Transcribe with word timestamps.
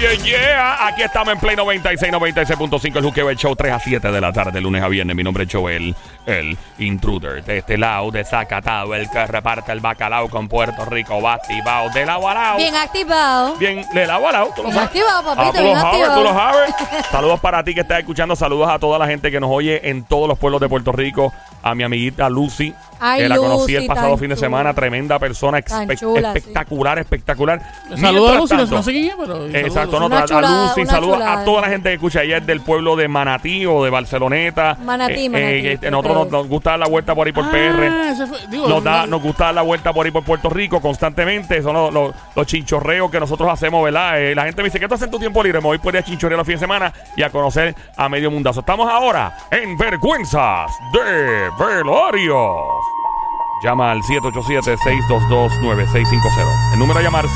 yeah, 0.00 0.14
yeah. 0.24 0.86
Aquí 0.86 1.02
estamos 1.02 1.32
en 1.34 1.38
Play 1.40 1.56
96, 1.56 2.12
96.5, 2.12 2.96
el 2.96 3.04
Juqueo, 3.04 3.30
el 3.30 3.36
show 3.36 3.54
3 3.54 3.72
a 3.72 3.78
7 3.80 4.10
de 4.10 4.20
la 4.20 4.32
tarde, 4.32 4.60
lunes 4.60 4.82
a 4.82 4.88
viernes. 4.88 5.14
Mi 5.14 5.22
nombre 5.22 5.44
es 5.44 5.52
Joel, 5.52 5.94
el 6.26 6.56
intruder. 6.78 7.44
De 7.44 7.58
este 7.58 7.76
lado, 7.76 8.10
de 8.10 8.24
Zacatau, 8.24 8.94
el 8.94 9.08
que 9.10 9.26
reparte 9.26 9.72
el 9.72 9.80
bacalao 9.80 10.28
con 10.28 10.48
Puerto 10.48 10.84
Rico, 10.86 11.20
va 11.20 11.34
activado 11.34 11.90
de 11.90 12.06
lado 12.06 12.28
a 12.28 12.34
lado. 12.34 12.56
Bien 12.58 12.74
activado. 12.74 13.56
Bien, 13.56 13.84
de 13.92 14.06
lado 14.06 14.28
a 14.28 14.32
lado. 14.32 14.50
tú 14.54 14.62
lo 14.62 14.68
Bien 14.70 14.74
sabes. 14.74 14.88
activado, 14.88 15.22
papito, 15.24 15.42
Ah, 15.42 15.52
tú 15.52 15.62
bien 15.62 15.74
lo 15.74 15.80
sabes, 15.80 15.94
activado. 16.08 16.18
tú 16.18 16.24
lo 16.28 16.34
sabes. 16.34 16.74
Saludos 17.10 17.40
para 17.40 17.64
ti 17.64 17.74
que 17.74 17.80
estás 17.80 17.98
escuchando. 18.00 18.36
Saludos 18.36 18.68
a 18.70 18.78
toda 18.78 18.98
la 18.98 19.06
gente 19.06 19.30
que 19.30 19.40
nos 19.40 19.50
oye 19.52 19.88
en 19.90 20.04
todos 20.04 20.28
los 20.28 20.38
pueblos 20.38 20.60
de 20.60 20.68
Puerto 20.68 20.92
Rico. 20.92 21.32
A 21.62 21.74
mi 21.74 21.82
amiguita 21.84 22.28
Lucy, 22.30 22.72
Ay, 22.98 23.22
que 23.22 23.28
la 23.28 23.36
conocí 23.36 23.74
el 23.76 23.86
pasado 23.86 24.10
tan 24.10 24.18
fin 24.18 24.28
de 24.30 24.34
chula. 24.36 24.46
semana. 24.46 24.74
Tremenda 24.74 25.18
persona, 25.18 25.60
Tan 25.62 25.86
espe- 25.88 25.98
chula, 25.98 26.32
sí. 26.32 26.38
espectacular, 26.38 26.98
espectacular. 26.98 27.60
Saludos 27.96 28.30
a 28.30 28.34
Lucy, 28.38 28.54
no, 28.54 28.60
tanto- 28.60 28.74
no 28.76 28.82
sé 28.82 28.92
quién 28.92 29.06
es, 29.08 29.14
pero. 29.18 29.46
Exacto, 29.46 29.70
saludos. 29.72 30.00
no, 30.00 30.06
Una 30.06 30.18
a- 30.18 30.24
chulada, 30.26 30.62
Lucy, 30.68 30.80
una 30.82 30.90
saludos 30.90 31.14
chulada. 31.16 31.40
a 31.40 31.44
toda 31.44 31.60
la 31.62 31.68
gente 31.68 31.88
que 31.90 31.94
escucha 31.96 32.20
allá 32.20 32.40
del 32.40 32.60
pueblo 32.60 32.96
de 32.96 33.08
Manatí 33.08 33.66
o 33.66 33.84
de 33.84 33.90
Barceloneta. 33.90 34.76
Manatí, 34.82 35.26
Eh, 35.26 35.28
Manatí, 35.28 35.86
eh, 35.86 35.90
nosotros 35.90 36.14
nos, 36.14 36.26
es. 36.26 36.32
nos 36.32 36.48
gusta 36.48 36.70
dar 36.70 36.78
la 36.80 36.86
vuelta 36.88 37.14
por 37.14 37.26
ahí 37.26 37.32
por 37.32 37.44
Ah, 37.44 37.50
PR. 37.50 38.08
ese 38.10 38.26
fue- 38.26 38.38
digo, 38.50 38.68
Nos, 38.68 38.82
da, 38.84 39.00
no- 39.02 39.06
nos 39.08 39.22
gusta 39.22 39.44
dar 39.46 39.54
la 39.54 39.62
vuelta 39.62 39.92
por 39.92 40.06
ahí 40.06 40.12
por 40.12 40.24
Puerto 40.24 40.48
Rico 40.48 40.80
constantemente. 40.80 41.62
Son 41.62 41.74
los, 41.74 41.92
los- 41.92 42.14
los 42.34 42.46
chinchorreos 42.46 43.10
que 43.10 43.20
nosotros 43.20 43.50
hacemos, 43.50 43.84
¿verdad? 43.84 44.20
Eh, 44.20 44.34
la 44.34 44.44
gente 44.44 44.62
me 44.62 44.68
dice, 44.68 44.80
¿qué 44.80 44.88
tú 44.88 44.94
haces 44.94 45.04
en 45.06 45.10
tu 45.10 45.18
tiempo 45.18 45.42
libre? 45.42 45.60
Me 45.60 45.66
voy 45.66 45.78
por 45.78 45.94
ahí 45.94 46.00
a 46.00 46.04
chinchorrear 46.04 46.38
los 46.38 46.46
fines 46.46 46.60
de 46.60 46.64
semana 46.64 46.92
y 47.16 47.22
a 47.22 47.30
conocer 47.30 47.74
a 47.96 48.08
medio 48.08 48.30
mundazo. 48.30 48.60
Estamos 48.60 48.90
ahora 48.90 49.36
en 49.50 49.76
Vergüenzas 49.76 50.70
de 50.92 51.49
Velorio. 51.58 52.56
Llama 53.62 53.90
al 53.90 54.00
787-622-9650. 54.02 56.72
El 56.72 56.78
número 56.78 56.98
a 56.98 57.02
llamar 57.02 57.26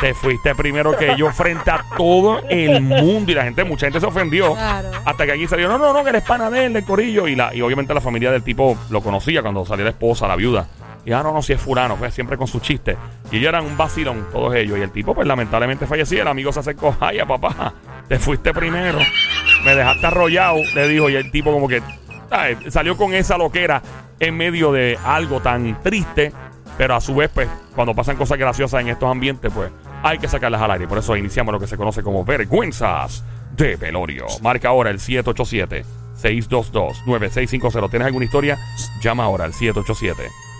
Te 0.00 0.14
fuiste 0.14 0.54
primero 0.54 0.96
que 0.96 1.16
yo 1.16 1.32
frente 1.32 1.72
a 1.72 1.84
todo 1.96 2.40
el 2.48 2.82
mundo. 2.82 3.32
Y 3.32 3.34
la 3.34 3.42
gente, 3.42 3.64
mucha 3.64 3.86
gente 3.86 3.98
se 3.98 4.06
ofendió. 4.06 4.54
Claro. 4.54 4.90
Hasta 5.04 5.26
que 5.26 5.32
aquí 5.32 5.48
salió, 5.48 5.68
no, 5.68 5.76
no, 5.76 5.92
no, 5.92 6.04
que 6.04 6.10
eres 6.10 6.22
pana 6.22 6.48
de 6.50 6.66
él, 6.66 6.72
del 6.72 6.84
corillo. 6.84 7.26
Y, 7.26 7.34
la, 7.34 7.52
y 7.52 7.62
obviamente 7.62 7.92
la 7.92 8.00
familia 8.00 8.30
del 8.30 8.44
tipo 8.44 8.78
lo 8.90 9.00
conocía 9.00 9.42
cuando 9.42 9.66
salió 9.66 9.84
la 9.84 9.90
esposa, 9.90 10.28
la 10.28 10.36
viuda. 10.36 10.68
Y 11.08 11.12
ah, 11.14 11.22
no, 11.22 11.32
no, 11.32 11.40
si 11.40 11.54
es 11.54 11.60
fulano, 11.60 11.96
pues 11.96 12.12
siempre 12.12 12.36
con 12.36 12.46
sus 12.46 12.60
chistes. 12.60 12.98
Y 13.32 13.38
ellos 13.38 13.48
eran 13.48 13.64
un 13.64 13.78
vacilón, 13.78 14.26
todos 14.30 14.54
ellos. 14.54 14.78
Y 14.78 14.82
el 14.82 14.90
tipo, 14.90 15.14
pues 15.14 15.26
lamentablemente 15.26 15.86
falleció. 15.86 16.20
El 16.20 16.28
amigo 16.28 16.52
se 16.52 16.60
acercó, 16.60 16.94
ay, 17.00 17.20
papá, 17.26 17.72
te 18.08 18.18
fuiste 18.18 18.52
primero. 18.52 18.98
Me 19.64 19.74
dejaste 19.74 20.06
arrollado, 20.06 20.58
le 20.74 20.86
dijo. 20.86 21.08
Y 21.08 21.16
el 21.16 21.30
tipo, 21.30 21.50
como 21.50 21.66
que 21.66 21.80
salió 22.68 22.98
con 22.98 23.14
esa 23.14 23.38
loquera 23.38 23.80
en 24.20 24.36
medio 24.36 24.70
de 24.70 24.98
algo 25.02 25.40
tan 25.40 25.82
triste. 25.82 26.30
Pero 26.76 26.94
a 26.94 27.00
su 27.00 27.14
vez, 27.14 27.30
pues, 27.32 27.48
cuando 27.74 27.94
pasan 27.94 28.16
cosas 28.16 28.36
graciosas 28.36 28.82
en 28.82 28.88
estos 28.88 29.10
ambientes, 29.10 29.50
pues, 29.50 29.70
hay 30.02 30.18
que 30.18 30.28
sacarlas 30.28 30.60
al 30.60 30.72
aire. 30.72 30.86
Por 30.86 30.98
eso 30.98 31.16
iniciamos 31.16 31.54
lo 31.54 31.58
que 31.58 31.66
se 31.66 31.78
conoce 31.78 32.02
como 32.02 32.22
vergüenzas 32.22 33.24
de 33.56 33.76
velorio. 33.76 34.26
Marca 34.42 34.68
ahora 34.68 34.90
el 34.90 34.98
787-622-9650. 34.98 37.88
¿Tienes 37.88 38.06
alguna 38.06 38.26
historia? 38.26 38.58
Llama 39.00 39.24
ahora 39.24 39.46
al 39.46 39.54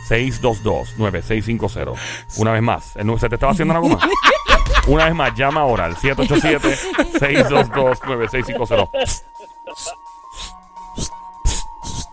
787-622-9650. 0.08 1.94
Una 2.38 2.52
vez 2.52 2.62
más. 2.62 2.94
¿Se 3.18 3.28
te 3.28 3.34
estaba 3.36 3.52
haciendo 3.52 3.74
algo 3.74 3.88
más? 3.90 4.02
Una 4.86 5.04
vez 5.06 5.14
más, 5.14 5.34
llama 5.34 5.60
ahora 5.60 5.84
al 5.86 5.96
787-622-9650. 5.96 8.88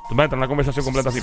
Tú 0.07 0.13
vas 0.15 0.19
a 0.19 0.23
entrar 0.25 0.33
en 0.33 0.37
una 0.39 0.47
conversación 0.47 0.85
completa 0.85 1.09
así. 1.09 1.19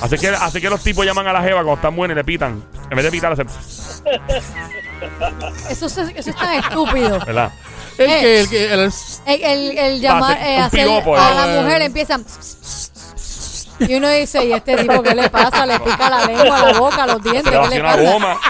Así 0.00 0.16
que, 0.18 0.28
así 0.28 0.60
que 0.60 0.70
los 0.70 0.82
tipos 0.82 1.04
llaman 1.04 1.26
a 1.26 1.32
la 1.32 1.42
jeva 1.42 1.56
cuando 1.62 1.74
están 1.74 1.94
buenos 1.96 2.14
y 2.14 2.16
le 2.16 2.24
pitan. 2.24 2.64
En 2.90 2.96
vez 2.96 3.04
de 3.04 3.10
pitar, 3.10 3.32
hacen, 3.32 3.48
Eso, 5.68 5.86
es- 5.86 5.98
eso 5.98 6.30
es 6.30 6.36
tan 6.36 6.54
estúpido. 6.54 7.18
¿verdad? 7.26 7.52
El 8.00 8.10
Eh. 8.10 8.20
que, 8.20 8.40
el 8.40 8.48
que, 8.48 8.72
el- 8.72 8.80
El, 9.26 9.42
el, 9.44 9.78
el 9.78 10.00
llamar, 10.00 10.38
Hace 10.38 10.50
eh, 10.54 10.58
hacer 10.58 10.80
piropo, 10.86 11.16
a 11.16 11.34
la 11.34 11.60
mujer 11.62 11.82
empiezan. 11.82 12.24
Y 13.80 13.94
uno 13.94 14.08
dice, 14.10 14.44
¿y 14.44 14.52
este 14.52 14.76
tipo 14.76 15.02
qué 15.02 15.14
le 15.14 15.28
pasa? 15.30 15.66
Le 15.66 15.78
pica 15.80 16.08
la 16.10 16.26
lengua, 16.26 16.72
la 16.72 16.78
boca, 16.78 17.06
los 17.06 17.22
Se 17.22 17.30
dientes, 17.30 17.52
le 17.52 17.68
¿qué 17.68 17.74
le 17.76 17.82
pasa? 17.82 18.02
goma. 18.12 18.40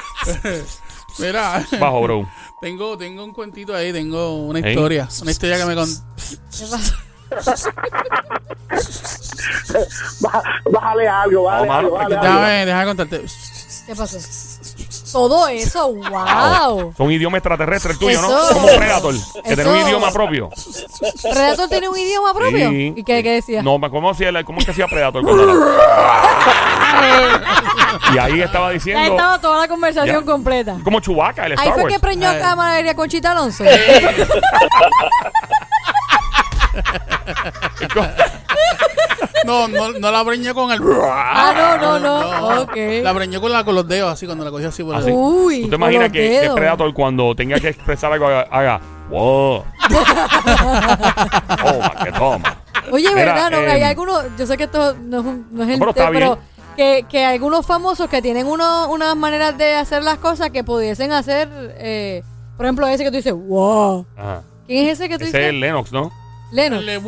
mira, 1.19 1.65
Bajo, 1.79 2.03
bro. 2.03 2.29
tengo, 2.61 2.97
tengo 2.99 3.25
un 3.25 3.33
cuentito 3.33 3.75
ahí, 3.75 3.93
tengo 3.93 4.37
una 4.37 4.61
¿Eh? 4.61 4.71
historia. 4.71 5.09
Una 5.23 5.31
historia 5.33 5.59
que 5.59 5.65
me 5.65 5.75
con... 5.75 5.89
¿Qué 5.89 6.67
pasa? 6.71 6.95
Bájale 10.71 11.09
algo, 11.09 11.43
bájale 11.45 11.69
mano, 11.69 11.79
algo, 11.81 11.91
bájale 11.97 12.17
algo. 12.17 12.27
Déjame, 12.29 12.67
déjame 12.67 12.85
contarte. 12.87 13.25
¿Qué 13.87 13.97
pasó? 13.97 14.19
Todo 15.13 15.49
eso, 15.49 15.93
wow. 15.93 16.93
Son 16.97 17.11
idiomas 17.11 17.39
extraterrestres 17.39 17.95
el 17.95 17.99
tuyo, 17.99 18.21
¿no? 18.23 18.29
Como 18.53 18.67
Predator. 18.69 19.15
Que 19.45 19.55
tiene 19.57 19.71
un 19.71 19.77
eso- 19.77 19.87
idioma 19.89 20.11
propio. 20.13 20.51
¿Predator 21.23 21.69
tiene 21.69 21.89
un 21.89 21.99
idioma 21.99 22.33
propio? 22.35 22.71
Sí. 22.71 22.95
¿Y 22.97 23.05
qué, 23.05 23.23
qué 23.23 23.33
decía? 23.33 23.63
No, 23.63 23.79
¿cómo, 23.91 24.11
hacía 24.11 24.31
¿cómo 24.45 24.59
es 24.61 24.65
que 24.65 24.71
hacía 24.73 24.87
Predator? 24.87 25.23
cuando 25.23 25.43
era- 25.45 25.55
y 28.15 28.19
ahí 28.19 28.41
estaba 28.41 28.69
Ya 28.69 28.73
diciendo. 28.75 29.11
estaba 29.11 29.41
toda 29.41 29.61
la 29.61 29.69
conversación 29.69 30.21
Ya. 30.21 30.25
completa. 30.27 30.77
Como 30.85 31.01
Chubaca, 31.01 31.47
el 31.47 31.53
Ahí 31.53 31.59
Star 31.59 31.73
fue 31.75 31.83
Wars. 31.85 31.95
que 31.95 32.01
preñó 32.01 32.29
a 32.29 32.57
María 32.57 32.95
Conchita 32.95 33.33
Alonso. 33.33 33.65
No, 39.45 39.69
no, 39.69 39.93
no 39.93 40.11
la 40.11 40.23
breñé 40.23 40.53
con 40.55 40.71
el... 40.71 40.81
Ah, 41.03 41.77
no, 41.81 41.99
no, 41.99 41.99
no. 41.99 42.63
Ok. 42.63 42.77
La 43.03 43.13
breñé 43.13 43.41
con, 43.41 43.51
la, 43.53 43.65
con 43.65 43.75
los 43.75 43.87
dedos, 43.89 44.13
así, 44.13 44.27
cuando 44.27 44.45
la 44.45 44.51
cogí 44.51 44.65
así 44.65 44.83
por 44.85 44.95
Así. 44.97 45.05
así. 45.11 45.13
Uy, 45.17 45.63
¿Tú 45.63 45.69
te 45.69 45.71
con 45.71 45.79
imaginas 45.81 46.05
los 46.05 46.13
que, 46.13 46.19
que 46.19 46.41
dedos. 46.41 46.57
Predator 46.57 46.95
cuando 46.95 47.35
tenga 47.35 47.59
que 47.59 47.69
expresar 47.69 48.13
algo 48.13 48.27
haga, 48.27 48.43
haga 48.51 48.81
wow? 49.11 49.65
toma, 51.63 52.05
que 52.05 52.13
toma. 52.13 52.57
Oye, 52.93 53.09
Mira, 53.11 53.15
¿verdad? 53.35 53.51
No, 53.51 53.59
eh, 53.59 53.71
hay 53.71 53.83
algunos, 53.83 54.25
yo 54.39 54.47
sé 54.47 54.57
que 54.57 54.65
esto 54.65 54.95
no 54.95 55.21
es, 55.21 55.25
un- 55.27 55.47
no 55.53 55.63
es 55.65 55.71
el 55.71 55.79
Pero 55.79 55.91
está 55.91 56.03
tema, 56.07 56.13
pero 56.13 56.37
bien. 56.37 56.47
que, 56.77 57.07
que 57.09 57.25
hay 57.25 57.35
algunos 57.35 57.67
famosos 57.67 58.09
que 58.09 58.21
tienen 58.23 58.47
uno, 58.47 58.89
unas 58.91 59.17
maneras 59.17 59.57
de 59.59 59.75
hacer 59.77 60.03
las 60.03 60.19
cosas 60.19 60.51
que 60.51 60.65
pudiesen 60.65 61.13
hacer, 61.13 61.49
eh, 61.79 62.23
por 62.57 62.67
ejemplo, 62.67 62.87
ese 62.87 63.05
que 63.05 63.11
tú 63.11 63.17
dices, 63.17 63.33
wow. 63.35 64.07
Ajá. 64.17 64.43
¿Quién 64.67 64.87
es 64.87 64.93
ese 65.01 65.09
que 65.09 65.19
tú 65.19 65.25
Ese 65.25 65.31
es 65.31 65.33
dices? 65.33 65.49
el 65.51 65.61
Lennox, 65.61 65.93
¿no? 65.93 66.11
Lennox. 66.51 66.83
Le. 66.85 67.01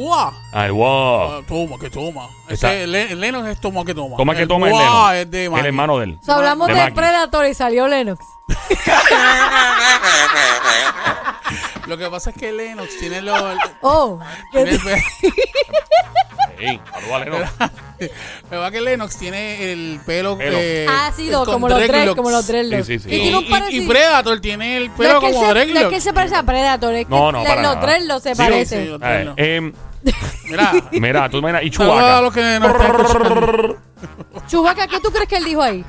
Ah, 0.53 0.67
el 0.67 0.73
wow. 0.73 1.23
Ah, 1.23 1.41
toma, 1.47 1.79
que 1.79 1.91
toma. 1.91 2.29
Está- 2.49 2.73
Ese, 2.75 2.87
Le- 2.87 3.15
Lennox 3.17 3.49
es 3.49 3.61
toma 3.61 3.85
que 3.85 3.94
toma. 3.94 4.17
Toma 4.17 4.35
que 4.35 4.47
toma 4.47 4.69
el 4.69 4.73
Lennox. 4.77 5.12
es 5.15 5.31
de 5.31 5.44
El 5.44 5.50
Maggie. 5.50 5.67
hermano 5.69 5.99
de 5.99 6.05
él. 6.05 6.19
O 6.21 6.25
sea, 6.25 6.35
hablamos 6.37 6.69
De 6.69 6.75
de, 6.75 6.81
Maggie. 6.81 6.94
Predator 6.94 7.47
y 7.47 7.55
salió 7.55 7.89
Lennox. 7.89 8.25
Lo 11.87 11.99
que 11.99 12.08
pasa 12.08 12.31
es 12.31 12.37
que 12.37 12.52
Lennox 12.52 12.99
tiene 12.99 13.20
los... 13.23 13.40
Oh, 13.81 14.20
tiene 14.52 14.70
¿qué- 14.70 14.76
el 14.76 14.81
pe- 14.82 15.05
Ey, 16.58 16.81
saluda 16.93 17.17
a 17.17 17.19
Lennox. 17.20 17.50
¿Verdad 18.50 18.73
que 18.73 18.81
Lennox 18.81 19.19
tiene 19.19 19.73
el 19.73 20.00
pelo... 20.06 20.37
Pelo. 20.38 20.58
eh, 20.61 20.87
ácido, 20.88 21.44
con 21.44 21.55
como 21.55 21.69
los, 21.69 21.79
dreadlocks? 21.81 22.17
como 22.17 22.31
los 22.31 22.46
dreadlocks. 22.46 22.87
Sí, 22.87 22.99
sí, 22.99 23.08
sí. 23.08 23.14
Y 23.14 23.19
Y, 23.19 23.20
tiene 23.23 23.38
un 23.38 23.44
y- 23.70 23.76
y 23.79 23.88
Predator 23.88 24.40
tiene 24.40 24.76
el 24.76 24.88
no 24.88 24.96
pelo 24.96 25.08
es, 25.14 25.20
que 25.20 25.26
él 25.26 25.32
como 25.34 25.46
se, 25.46 25.55
no 25.73 25.81
es 25.81 25.87
que 25.88 26.00
se 26.00 26.12
parece 26.12 26.37
a 26.37 26.43
Predator, 26.44 26.94
es 26.94 27.05
que 27.06 27.11
No, 27.11 27.32
no, 27.32 27.43
para 27.44 27.62
los 27.62 27.81
dreadlocks 27.81 28.23
se 28.23 28.35
Sí, 28.35 28.43
parecen. 28.43 28.85
sí, 28.85 28.88
los 28.90 29.00
Eh, 29.00 29.05
dreadlocks. 29.05 29.43
em, 29.43 29.73
Mira, 30.50 30.73
mira, 30.93 31.28
tú 31.31 31.38
imaginas. 31.38 31.62
Y 31.62 31.69
a 31.69 31.70
Chubaca. 31.70 32.31
que. 32.32 33.76
Chubaca, 34.49 34.87
¿qué 34.88 34.99
tú 35.00 35.11
crees 35.12 35.28
que 35.28 35.37
él 35.37 35.44
dijo 35.44 35.62
ahí? 35.62 35.85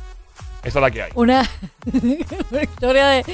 Esa 0.63 0.79
es 0.79 0.83
la 0.83 0.91
que 0.91 1.03
hay. 1.03 1.11
una, 1.15 1.49
una 2.51 2.63
historia 2.63 3.07
de. 3.09 3.25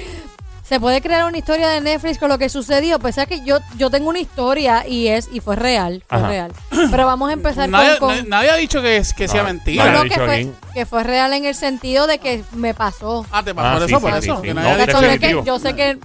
Se 0.65 0.79
puede 0.81 1.03
crear 1.03 1.27
una 1.27 1.37
historia 1.37 1.69
de 1.69 1.81
Netflix 1.83 2.17
con 2.19 2.29
lo 2.31 2.39
que 2.39 2.49
sucedió. 2.49 2.99
Pues 2.99 3.19
es 3.19 3.27
que 3.27 3.45
yo, 3.45 3.59
yo 3.77 3.91
tengo 3.91 4.09
una 4.09 4.21
historia 4.21 4.87
y 4.87 5.09
es 5.09 5.29
y 5.31 5.41
fue 5.41 5.55
real, 5.57 6.03
fue 6.09 6.19
Ajá. 6.19 6.29
real. 6.29 6.53
Pero 6.91 7.05
vamos 7.05 7.29
a 7.29 7.33
empezar 7.35 7.69
Nadie, 7.69 7.99
con, 7.99 8.09
nadie- 8.11 8.21
con- 8.21 8.29
nadie 8.31 8.51
ha 8.51 8.57
dicho 8.57 8.81
que, 8.81 8.97
es- 8.97 9.13
que 9.13 9.29
sea 9.29 9.43
No, 9.43 9.49
mentira. 9.49 9.93
no, 9.93 10.03
que 10.03 10.09
dicho 10.11 10.25
fue, 10.25 10.35
aquí. 10.35 10.51
que 10.73 10.87
fue 10.87 11.03
real 11.05 11.33
en 11.35 11.45
el 11.45 11.55
sentido 11.55 12.07
de 12.07 12.19
que 12.19 12.43
me 12.53 12.73
pasó. 12.75 13.27
Ah, 13.33 13.43
te 13.43 13.55
pasó 13.55 13.69
Ah, 13.69 13.73
por 13.73 13.81
sí, 13.89 13.93
eso, 13.95 13.99
sí, 14.01 14.07
por 14.07 14.13
sí, 14.23 14.29
eso. 14.31 14.37
sí. 14.37 14.43
que 14.43 14.55
No, 14.55 14.61
nadie 14.63 14.73
ha 14.73 14.77
que 14.77 14.81
dicho 14.87 14.91
Esto 14.93 15.01
que- 15.01 15.07
es 15.15 15.21
que 15.21 15.27
definitivo. 15.27 15.45
yo 15.45 15.59
sé 15.59 15.75
que 15.75 15.99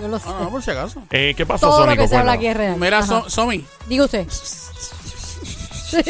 yo 0.00 0.08
lo 0.08 0.18
sé. 0.18 0.24
Ah, 0.28 0.36
no, 0.40 0.50
por 0.50 0.62
si 0.62 0.70
acaso. 0.70 1.02
Eh, 1.10 1.34
¿Qué 1.36 1.46
pasó, 1.46 1.66
Todo 1.68 1.78
lo 1.80 1.84
Sónico? 1.86 2.02
que 2.02 2.08
se 2.08 2.16
habla 2.16 2.32
aquí 2.32 2.46
es 2.46 2.56
real. 2.56 2.76
Mira, 2.78 2.98
Ajá. 2.98 3.06
So- 3.06 3.30
Somi. 3.30 3.64
Diga 3.88 4.04
usted. 4.04 4.26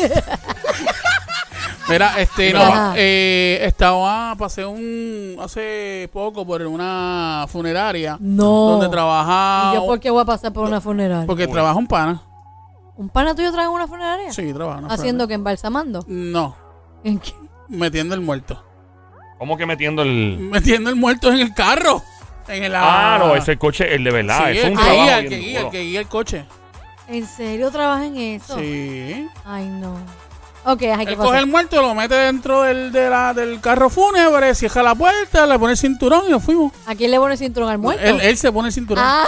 Mira, 1.88 2.20
este, 2.20 2.52
no, 2.52 2.92
eh, 2.96 3.58
estaba, 3.62 4.34
pasé 4.36 4.64
un, 4.64 5.36
hace 5.42 6.08
poco 6.12 6.46
por 6.46 6.62
una 6.62 7.46
funeraria 7.48 8.16
No. 8.20 8.70
donde 8.78 8.88
trabaja, 8.88 9.72
¿Y 9.72 9.76
yo 9.76 9.86
por 9.86 9.98
qué 9.98 10.10
voy 10.10 10.22
a 10.22 10.24
pasar 10.24 10.52
por 10.52 10.68
una 10.68 10.80
funeraria? 10.80 11.26
porque 11.26 11.46
Uy. 11.46 11.52
trabaja 11.52 11.74
un 11.76 11.88
pana. 11.88 12.22
¿Un 12.96 13.08
pana 13.08 13.34
tuyo 13.34 13.50
trae 13.50 13.64
en 13.64 13.70
una 13.72 13.88
funeraria? 13.88 14.32
Sí, 14.32 14.52
trabaja 14.52 14.78
en 14.78 14.84
una 14.84 14.94
¿Haciendo 14.94 15.26
que 15.26 15.34
embalsamando? 15.34 16.04
No, 16.06 16.54
¿En 17.02 17.18
qué? 17.18 17.32
metiendo 17.68 18.14
el 18.14 18.20
muerto. 18.20 18.62
¿Cómo 19.38 19.56
que 19.56 19.66
metiendo 19.66 20.02
el.? 20.02 20.36
Metiendo 20.38 20.90
el 20.90 20.96
muerto 20.96 21.32
en 21.32 21.40
el 21.40 21.54
carro. 21.54 22.02
En 22.46 22.62
el, 22.64 22.74
Ah, 22.76 23.16
no, 23.18 23.34
ese 23.34 23.56
coche, 23.56 23.92
el 23.94 24.04
de 24.04 24.10
verdad. 24.10 24.50
Sí, 24.52 24.58
es 24.58 24.64
el 24.64 24.72
un 24.72 24.78
que 24.78 24.90
guía, 24.92 25.18
el 25.18 25.28
que 25.28 25.36
guía, 25.38 25.60
el 25.62 25.70
que 25.70 25.80
guía 25.82 26.00
el 26.00 26.08
coche. 26.08 26.44
¿En 27.10 27.26
serio 27.26 27.70
trabaja 27.70 28.06
en 28.06 28.16
eso? 28.16 28.56
Sí. 28.58 29.26
Ay, 29.44 29.66
no. 29.66 29.94
Ok, 30.64 30.82
hay 30.82 31.06
que 31.06 31.12
Él 31.12 31.16
coge 31.18 31.38
el 31.38 31.46
muerto, 31.46 31.80
lo 31.80 31.94
mete 31.94 32.14
dentro 32.14 32.62
del, 32.62 32.92
de 32.92 33.08
la- 33.10 33.32
del 33.34 33.60
carro 33.60 33.88
fúnebre, 33.90 34.54
cierra 34.54 34.82
la 34.82 34.94
puerta, 34.94 35.46
le 35.46 35.58
pone 35.58 35.72
el 35.72 35.78
cinturón 35.78 36.24
y 36.28 36.30
nos 36.30 36.44
fuimos. 36.44 36.72
¿A 36.86 36.94
quién 36.94 37.10
le 37.10 37.18
pone 37.18 37.32
el 37.32 37.38
cinturón 37.38 37.70
al 37.70 37.78
muerto? 37.78 38.02
Él, 38.04 38.20
él 38.20 38.36
se 38.36 38.52
pone 38.52 38.68
el 38.68 38.74
cinturón. 38.74 39.02
ah, 39.06 39.26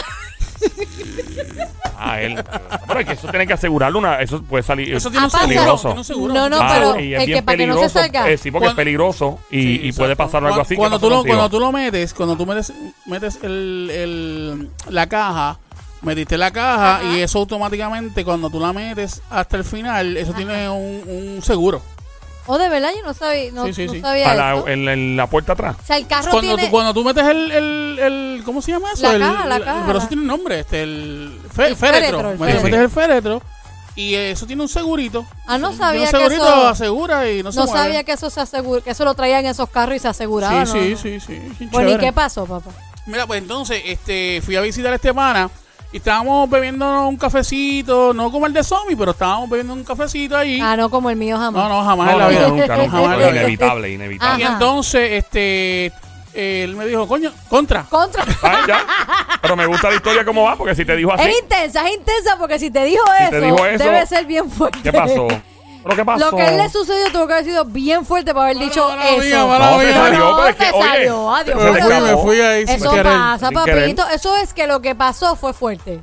Ah, 2.04 2.20
él. 2.20 2.42
Pero 2.88 3.00
es 3.00 3.06
que 3.06 3.12
eso 3.12 3.28
tiene 3.28 3.46
que 3.46 3.52
asegurarlo. 3.52 3.98
Una, 3.98 4.20
eso 4.20 4.42
puede 4.42 4.62
salir. 4.64 4.92
Eso 4.94 5.08
tiene 5.10 5.24
Ah, 5.24 5.26
un 5.26 5.30
seguro. 5.30 5.48
peligroso. 5.48 5.88
tiene 5.88 5.98
un 6.00 6.04
seguro. 6.04 6.34
No, 6.34 6.48
no, 6.50 6.58
Ah, 6.60 6.70
pero 6.74 7.00
y 7.00 7.14
es 7.14 7.20
el 7.20 7.26
bien 7.26 7.38
que 7.38 7.42
para 7.44 7.56
que 7.58 7.66
no 7.66 7.74
se 7.74 7.78
peligroso, 7.80 7.98
salga. 8.00 8.30
eh, 8.30 8.38
sí, 8.38 8.50
porque 8.50 8.68
es 8.68 8.74
peligroso 8.74 9.38
y, 9.50 9.62
Sí, 9.62 9.80
y 9.84 9.92
puede 9.92 10.12
exacto. 10.12 10.16
pasar 10.16 10.38
algo 10.44 10.48
Cuando- 10.50 10.62
así. 10.62 10.68
¿Qué 10.74 10.76
Cuando 10.78 10.96
pasó 10.98 11.06
tú, 11.06 11.10
lo, 11.10 11.16
contigo? 11.18 11.36
cuando 11.36 11.50
tú 11.56 11.60
lo 11.60 11.72
metes, 11.72 12.14
cuando 12.14 12.36
tú 12.36 12.46
metes, 12.46 12.72
metes 13.06 13.38
el, 13.42 13.90
el- 13.92 14.70
la 14.92 15.06
caja, 15.08 15.58
metiste 16.02 16.36
la 16.38 16.50
caja 16.50 16.96
Ajá. 16.96 17.04
y 17.04 17.20
eso 17.20 17.38
automáticamente, 17.38 18.24
cuando 18.24 18.50
tú 18.50 18.60
la 18.60 18.72
metes 18.72 19.22
hasta 19.30 19.56
el 19.56 19.64
final, 19.64 20.16
eso 20.16 20.32
tiene 20.32 20.68
un, 20.68 21.02
un 21.36 21.42
seguro. 21.42 21.82
Oh, 22.46 22.58
de 22.58 22.68
verdad, 22.68 22.90
yo 22.96 23.06
no 23.06 23.14
sabía, 23.14 23.52
no, 23.52 23.66
Sí, 23.66 23.72
sí, 23.72 23.86
no 23.86 23.92
sí. 23.92 24.00
sabía 24.00 24.32
A 24.32 24.34
la- 24.34 24.54
eso. 24.56 24.66
en, 24.68 24.84
la- 24.84 24.92
en 24.94 25.16
la 25.16 25.28
puerta 25.28 25.52
atrás. 25.52 25.76
O 25.80 25.86
sea, 25.86 25.96
el 25.96 26.08
carro 26.08 26.32
Cuando 26.32 26.54
tiene... 26.56 26.64
tú, 26.64 26.70
cuando 26.72 26.92
tú 26.92 27.04
metes 27.04 27.24
el, 27.24 27.50
el, 27.52 27.98
el- 28.00 28.42
¿Cómo 28.44 28.60
se 28.60 28.72
llama 28.72 28.90
eso? 28.92 29.02
La 29.02 29.12
El- 29.14 29.20
caja, 29.20 29.46
la 29.46 29.56
el- 29.56 29.64
caja, 29.64 29.82
Pero 29.86 29.98
eso 29.98 30.08
tiene 30.08 30.22
un 30.22 30.26
nombre, 30.28 30.58
este, 30.60 30.82
el, 30.82 31.38
fe- 31.54 31.68
El 31.68 31.76
féretro. 31.76 32.18
féretro, 32.36 32.44
Metes- 32.44 32.74
el 32.82 32.90
féretro 32.90 33.42
y 33.94 34.14
eso 34.14 34.44
tiene 34.46 34.62
un 34.62 34.68
segurito. 34.68 35.24
Ah, 35.46 35.56
no 35.58 35.68
Tiene 35.68 35.84
sabía 35.84 36.00
un 36.00 36.06
que 36.06 36.10
segurito 36.16 36.42
eso... 36.48 36.68
asegura 36.68 37.30
y 37.30 37.42
no 37.44 37.52
se 37.52 37.60
No 37.60 37.66
mueve. 37.66 37.78
sabía 37.78 38.02
que 38.04 38.12
eso 38.12 38.28
se 38.30 38.40
asegura, 38.40 38.80
que 38.82 38.90
eso 38.90 39.04
lo 39.04 39.14
traían 39.14 39.44
en 39.44 39.50
esos 39.52 39.68
carros 39.70 39.94
y 39.94 39.98
se 40.00 40.08
aseguraba, 40.08 40.66
Sí, 40.66 40.72
¿no? 40.78 40.82
sí, 40.82 40.90
no. 41.14 41.20
sí, 41.20 41.20
sí. 41.58 41.68
Bueno, 41.70 41.90
¿y 41.92 41.98
qué 41.98 42.12
pasó, 42.12 42.44
papá? 42.46 42.70
Mira, 43.06 43.24
pues 43.26 43.40
entonces 43.40 43.82
este, 43.84 44.40
fui 44.44 44.56
a 44.56 44.60
visitar 44.62 44.92
a 44.92 44.96
este 44.96 45.12
pana 45.14 45.48
y 45.92 45.98
estábamos 45.98 46.48
bebiendo 46.48 47.06
un 47.06 47.16
cafecito, 47.18 48.14
no 48.14 48.32
como 48.32 48.46
el 48.46 48.52
de 48.52 48.64
Somi, 48.64 48.96
pero 48.96 49.10
estábamos 49.10 49.48
bebiendo 49.50 49.74
un 49.74 49.84
cafecito 49.84 50.36
ahí. 50.36 50.58
Ah, 50.62 50.76
no 50.76 50.88
como 50.90 51.10
el 51.10 51.16
mío 51.16 51.36
jamás. 51.38 51.62
no, 51.62 51.68
no, 51.68 51.84
jamás 51.84 52.06
No, 52.06 52.12
en 52.12 52.18
la 52.18 52.24
no, 52.24 52.30
vida. 52.30 52.48
nunca, 52.48 52.76
nunca. 52.76 52.90
Jamás 52.90 53.16
vida. 53.18 53.30
inevitable, 53.30 53.90
inevitable. 53.90 54.42
Y 54.42 54.46
entonces, 54.46 55.12
este, 55.12 55.92
él 56.32 56.74
me 56.76 56.86
dijo, 56.86 57.06
coño, 57.06 57.30
contra. 57.48 57.84
Contra. 57.84 58.24
Ah, 58.42 58.64
ya. 58.66 58.86
Pero 59.42 59.54
me 59.56 59.66
gusta 59.66 59.90
la 59.90 59.96
historia 59.96 60.24
cómo 60.24 60.44
va, 60.44 60.56
porque 60.56 60.74
si 60.74 60.84
te 60.84 60.96
dijo 60.96 61.12
así, 61.12 61.28
Es 61.28 61.38
intensa, 61.42 61.86
es 61.86 61.94
intensa 61.94 62.36
porque 62.38 62.58
si 62.58 62.70
te 62.70 62.84
dijo, 62.84 63.02
Si 63.18 63.22
eso, 63.24 63.30
te 63.32 63.40
dijo 63.40 63.66
eso, 63.66 63.84
debe 63.84 64.06
ser 64.06 64.24
bien 64.26 64.50
fuerte. 64.50 64.78
¿qué 64.82 64.92
pasó? 64.92 65.28
¿Pero 65.82 65.96
qué 65.96 66.04
pasó? 66.04 66.30
Lo 66.30 66.36
que 66.36 66.42
a 66.42 66.50
él 66.50 66.56
le 66.58 66.68
sucedió 66.70 67.10
tuvo 67.12 67.26
que 67.26 67.32
haber 67.34 67.44
sido 67.44 67.64
bien 67.64 68.04
fuerte 68.06 68.32
para 68.32 68.46
haber 68.46 68.58
dicho 68.58 68.88
mala 68.88 69.08
eso. 69.10 69.18
mía, 69.24 69.44
mala 69.46 69.70
No, 69.72 69.78
te 69.78 69.86
mía. 69.86 69.94
salió, 69.96 70.18
No, 70.18 70.36
pero 70.36 70.48
es 70.48 70.56
que, 70.56 70.64
te 70.64 70.72
oye, 70.72 70.88
salió, 70.88 71.34
adiós, 71.34 71.56
Me 71.56 71.82
fui, 71.82 72.00
me 72.00 72.16
fui 72.16 72.40
ahí 72.40 72.66
sin 72.66 72.76
Eso 72.76 72.90
querer. 72.90 73.04
pasa, 73.04 73.48
Sin 73.48 73.58
querer. 73.64 73.80
papito. 73.82 74.08
Eso 74.14 74.36
es 74.36 74.52
que 74.54 74.66
lo 74.66 74.80
que 74.80 74.94
pasó 74.94 75.36
fue 75.36 75.52
fuerte. 75.52 76.00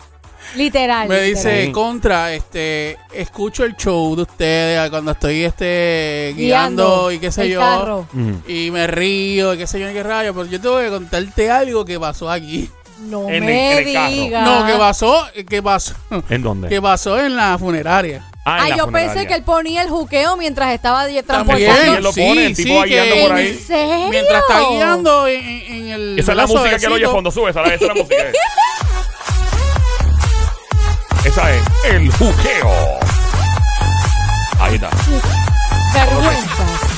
Literal. 0.56 1.08
Me 1.08 1.28
literal. 1.28 1.54
dice, 1.60 1.72
contra, 1.72 2.34
este, 2.34 2.98
escucho 3.14 3.64
el 3.66 3.76
show 3.76 4.16
de 4.16 4.24
ustedes 4.24 4.90
cuando 4.90 5.12
estoy, 5.12 5.44
este, 5.44 6.34
guiando, 6.36 6.84
Guiando 6.86 7.12
y 7.12 7.20
qué 7.20 7.32
sé 7.32 7.50
yo. 7.50 7.60
carro. 7.60 8.08
Y 8.48 8.72
me 8.72 8.88
río, 8.88 9.54
y 9.54 9.58
qué 9.60 9.68
sé 9.68 9.80
yo, 9.80 9.90
y 9.90 9.94
qué 9.94 10.02
rayo, 10.02 10.34
pero 10.34 10.46
yo 10.48 10.60
tengo 10.60 10.80
que 10.80 10.90
contarte 10.90 11.52
algo 11.52 11.86
que 11.86 12.00
pasó 12.00 12.30
aquí. 12.32 12.70
No 13.02 13.30
En 13.30 13.36
el- 13.36 13.44
me 13.44 13.78
en 13.80 14.34
el. 14.34 14.44
No, 14.44 14.66
que 14.66 14.74
pasó, 14.74 15.26
que 15.48 15.62
pasó, 15.64 15.94
¿En 16.30 16.42
dónde? 16.42 16.68
que 16.68 16.82
pasó 16.82 17.18
en 17.20 17.36
la 17.36 17.58
funeraria. 17.58 18.26
Ah, 18.50 18.64
en 18.64 18.70
la 18.70 18.78
yo 18.78 18.86
funeraria. 18.86 19.14
pensé 19.14 19.28
que 19.28 19.34
él 19.36 19.44
ponía 19.44 19.82
el 19.82 19.90
juqueo 19.90 20.38
mientras 20.38 20.74
estaba 20.74 21.06
di- 21.06 21.22
También, 21.24 21.60
transportando. 21.70 21.98
él 21.98 22.04
lo 22.04 22.14
pone, 22.14 22.46
el 22.46 22.56
tipo 22.56 22.76
va 22.76 22.84
que- 22.84 22.90
guiando 22.90 23.16
por 23.28 23.32
ahí. 23.38 23.48
¿En 23.48 23.60
serio? 23.60 24.08
Mientras 24.10 24.42
está 24.42 24.60
guiando 24.70 25.28
en, 25.28 25.46
en- 25.46 25.88
el. 25.90 26.20
Esa 26.20 26.32
es 26.32 26.38
la 26.38 26.44
brazo 26.46 26.54
música 26.60 26.78
que 26.80 26.86
él 26.86 26.92
oye 26.94 27.06
suavecito. 27.06 27.12
fondo, 27.12 27.32
sube, 27.32 27.50
esa, 27.52 27.62
esa 27.64 27.74
es 27.76 27.82
la 27.82 27.94
música. 27.94 28.16
esa 31.26 31.54
es 31.54 31.62
el 31.90 32.12
juqueo. 32.14 33.00
Ahí 34.60 34.76
está. 34.76 34.90
Vergüenzas 35.94 36.49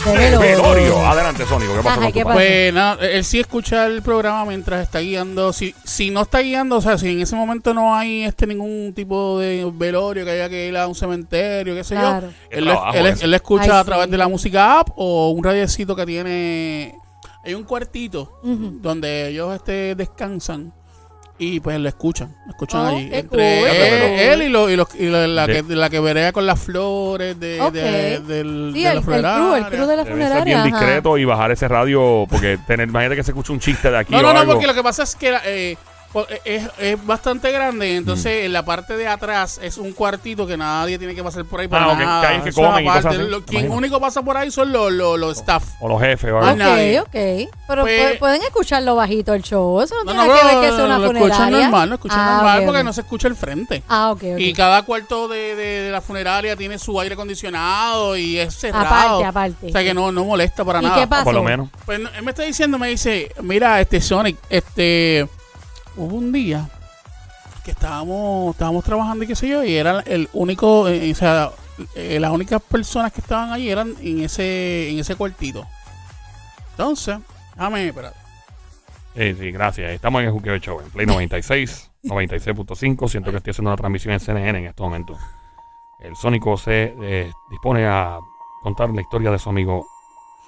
de 0.06 0.12
velorio. 0.18 0.40
velorio. 0.40 1.06
Adelante, 1.08 1.46
Sónico. 1.46 1.74
¿Qué 1.74 1.78
pasó 1.84 1.90
Ajá, 1.90 2.00
con 2.00 2.08
tu 2.08 2.14
¿qué 2.14 2.24
padre? 2.24 2.36
pasó? 2.36 2.38
Pues 2.38 2.74
nada, 2.74 3.06
él 3.08 3.24
sí 3.24 3.40
escucha 3.40 3.86
el 3.88 4.02
programa 4.02 4.46
mientras 4.46 4.82
está 4.82 5.00
guiando. 5.00 5.54
Si, 5.54 5.76
si 5.84 6.10
no 6.10 6.22
está 6.22 6.40
guiando, 6.40 6.78
o 6.78 6.82
sea, 6.82 6.98
si 6.98 7.10
en 7.10 7.22
ese 7.22 7.36
momento 7.36 7.74
no 7.74 7.96
hay 7.96 8.24
este 8.24 8.48
ningún 8.48 8.94
tipo 8.96 9.40
de 9.40 9.70
velorio 9.74 10.26
que 10.26 10.32
haya 10.32 10.50
que 10.50 10.68
ir 10.68 10.78
a 10.78 10.88
un 10.88 10.96
cementerio, 10.96 11.76
qué 11.76 11.84
sé 11.84 11.96
Claro. 11.96 12.28
yo, 12.28 12.34
Qué 12.50 12.58
él, 12.58 12.64
trabajo 12.66 12.94
él- 12.98 13.06
ese. 13.08 13.26
él 13.26 13.34
escucha 13.34 13.64
Ay, 13.76 13.80
a 13.82 13.84
través 13.84 14.06
sí. 14.06 14.12
de 14.12 14.18
la 14.18 14.28
música 14.28 14.80
app 14.80 14.90
o 14.96 15.30
un 15.30 15.44
radiecito 15.44 15.96
que 15.96 16.06
tiene. 16.06 16.96
Hay 17.44 17.54
un 17.56 17.64
cuartito 17.64 18.40
donde 18.44 19.30
ellos 19.30 19.54
este, 19.56 19.96
descansan. 19.96 20.74
Y 21.44 21.60
pues 21.60 21.80
lo 21.80 21.90
escuchan, 21.90 22.36
lo 22.46 22.52
escuchan 22.52 22.82
Oh, 22.82 22.88
allí. 22.90 23.10
Entre 23.12 23.28
cool. 23.28 23.40
él, 23.40 24.20
él 24.20 24.42
y, 24.44 24.50
lo- 24.50 24.70
y 24.70 24.76
los- 24.76 24.94
y 24.94 25.08
la, 25.10 25.48
que, 25.48 25.64
la 25.70 25.90
que 25.90 26.00
verea 26.00 26.32
con 26.32 26.46
las 26.46 26.60
flores 26.60 27.40
de, 27.40 27.58
del, 27.72 27.72
Sí, 27.72 28.28
de 28.28 28.40
el, 28.42 28.84
la 28.84 28.92
el 28.92 29.02
funeraria. 29.02 29.34
crew, 29.44 29.56
el 29.56 29.66
crew 29.66 29.88
de 29.88 29.98
la 29.98 30.04
Debe 30.04 30.06
ser 30.06 30.12
funeraria. 30.14 30.44
bien 30.46 30.58
ajá. 30.60 30.68
discreto 30.68 31.18
y 31.18 31.26
bajar 31.26 31.50
ese 31.50 31.68
radio 31.68 32.28
porque 32.30 32.60
tener, 32.68 32.88
imagínate 32.90 33.16
que 33.16 33.24
se 33.24 33.32
escucha 33.32 33.54
un 33.54 33.60
chiste 33.60 33.90
de 33.90 33.98
aquí 33.98 34.14
No, 34.14 34.20
o 34.20 34.34
no, 34.34 34.46
porque 34.46 34.68
lo 34.68 34.76
que 34.76 34.84
pasa 34.84 35.02
es 35.02 35.16
que 35.16 35.36
eh, 35.46 35.78
es, 36.46 36.64
es 36.78 37.06
bastante 37.06 37.52
grande. 37.52 37.96
Entonces, 37.96 38.46
en 38.46 38.54
la 38.54 38.64
parte 38.66 38.98
de 38.98 39.08
atrás 39.08 39.60
es 39.64 39.78
un 39.78 39.94
cuartito 39.94 40.46
que 40.46 40.58
nadie 40.58 40.98
tiene 40.98 41.16
que 41.16 41.24
pasar 41.24 41.46
por 41.46 41.60
ahí 41.60 41.68
para 41.68 41.86
Ah, 41.86 41.94
ok, 41.94 42.00
nada. 42.00 42.22
que 42.22 42.28
hay 42.28 42.42
que 42.42 42.52
comen 42.54 42.86
y 42.86 42.88
aparte. 42.88 43.08
cosas 43.08 43.20
así, 43.22 43.30
Lo- 43.30 43.46
quien 43.46 43.72
único 43.72 44.00
pasa 44.00 44.22
por 44.22 44.38
ahí 44.38 44.52
son 44.52 44.72
los, 44.72 44.92
los, 44.92 45.20
los 45.20 45.38
staff. 45.38 45.64
O 45.80 45.88
los 45.88 46.02
jefes 46.02 46.32
o 46.32 46.38
Ah, 46.38 46.50
algo. 46.52 46.56
nadie. 46.58 47.00
Ok, 47.00 47.08
ok. 47.08 47.56
Pero 47.68 47.82
Pues- 47.84 48.14
pu- 48.16 48.20
pueden 48.20 48.42
escucharlo 48.44 48.96
bajito 48.96 49.34
el 49.34 49.44
show. 49.44 49.82
Eso 49.82 49.96
no, 49.96 50.04
No, 50.04 50.12
tiene 50.12 50.28
no, 50.28 50.34
que 50.34 50.44
ver 50.46 50.48
pero 50.50 50.62
que 50.62 50.68
sea 50.76 50.86
una 50.86 50.98
lo 51.00 51.08
funeraria. 51.08 51.34
escuchan 51.36 51.52
normal, 51.62 51.90
lo 51.90 51.96
escuchan 51.96 52.20
Ah, 52.20 52.34
normal 52.36 52.60
ok, 52.60 52.66
porque 52.66 52.80
ok. 52.80 52.86
no 52.86 52.94
se 52.94 53.02
escucha 53.02 53.28
el 53.28 53.36
frente. 53.36 53.84
Ah, 53.88 54.12
ok, 54.12 54.24
ok. 54.34 54.40
Y 54.40 54.54
cada 54.54 54.82
cuarto 54.84 55.28
de, 55.28 55.56
de- 55.56 55.82
de 55.84 55.92
la 55.92 56.02
funeraria 56.02 56.56
tiene 56.56 56.78
su 56.80 57.00
aire 57.00 57.14
acondicionado 57.14 58.18
y 58.18 58.38
es 58.38 58.54
cerrado. 58.56 58.86
Aparte, 58.86 59.26
aparte. 59.26 59.68
O 59.68 59.72
sea 59.72 59.84
que 59.84 59.94
no, 59.94 60.12
no 60.12 60.26
molesta 60.26 60.66
para 60.66 60.80
¿Y 60.82 60.84
nada. 60.86 61.00
qué 61.00 61.08
pasó? 61.08 61.24
Por 61.24 61.34
lo 61.34 61.44
menos. 61.44 61.70
Pues 61.86 62.00
no, 62.00 62.10
él 62.10 62.24
me 62.24 62.32
está 62.32 62.44
diciendo, 62.44 62.78
me 62.78 62.90
dice, 62.90 63.32
mira, 63.42 63.80
este 63.80 64.02
Sonic, 64.02 64.38
este, 64.50 65.28
hubo 65.96 66.16
un 66.16 66.32
día 66.32 66.70
que 67.64 67.72
estábamos, 67.72 68.56
estábamos 68.56 68.84
trabajando 68.84 69.24
y 69.24 69.28
qué 69.28 69.36
sé 69.36 69.48
yo, 69.48 69.64
y 69.64 69.76
era 69.76 70.00
el 70.02 70.30
único, 70.34 70.88
eh, 70.88 71.12
o 71.12 71.16
sea, 71.16 71.52
eh, 71.96 72.20
las 72.20 72.32
únicas 72.32 72.62
personas 72.62 73.12
que 73.12 73.22
estaban 73.22 73.52
ahí 73.52 73.70
eran 73.70 73.96
en 74.02 74.22
ese, 74.22 74.90
en 74.90 75.00
ese 75.00 75.16
cuartito. 75.16 75.66
Entonces, 76.72 77.20
déjame, 77.56 77.88
espérate. 77.88 78.18
Sí, 79.16 79.36
sí, 79.36 79.52
gracias. 79.52 79.92
Estamos 79.92 80.22
en 80.22 80.28
el 80.28 80.34
Juqueo 80.34 80.58
Show, 80.58 80.80
en 80.80 80.90
Play 80.90 81.06
96, 81.06 81.92
96.5. 82.04 83.08
Siento 83.10 83.32
que 83.32 83.38
estoy 83.38 83.52
haciendo 83.52 83.70
una 83.70 83.78
transmisión 83.78 84.14
en 84.14 84.20
CNN 84.20 84.60
en 84.60 84.66
este 84.66 84.82
momento. 84.82 85.18
el 86.00 86.16
Sónico 86.16 86.58
se 86.58 86.96
eh, 87.02 87.32
dispone 87.50 87.86
a 87.86 88.20
contar 88.64 88.90
la 88.90 89.02
historia 89.02 89.32
de 89.32 89.40
su 89.40 89.50
amigo. 89.50 89.86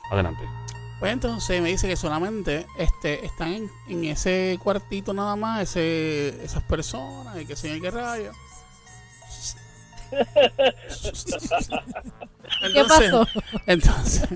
Adelante. 0.10 0.44
Pues 1.04 1.12
entonces 1.12 1.62
me 1.62 1.68
dice 1.68 1.86
que 1.90 1.98
solamente 1.98 2.66
este, 2.78 3.26
están 3.26 3.50
en, 3.52 3.70
en 3.90 4.06
ese 4.06 4.58
cuartito 4.64 5.14
nada 5.14 5.36
más, 5.36 5.64
ese, 5.64 6.30
esas 6.42 6.64
personas, 6.64 7.42
y 7.42 7.46
que 7.46 7.58
señor 7.58 7.82
que 7.82 7.92
rayo. 7.92 8.32
¿Qué 12.74 12.84
pasó? 12.88 13.28
Entonces, 13.68 14.30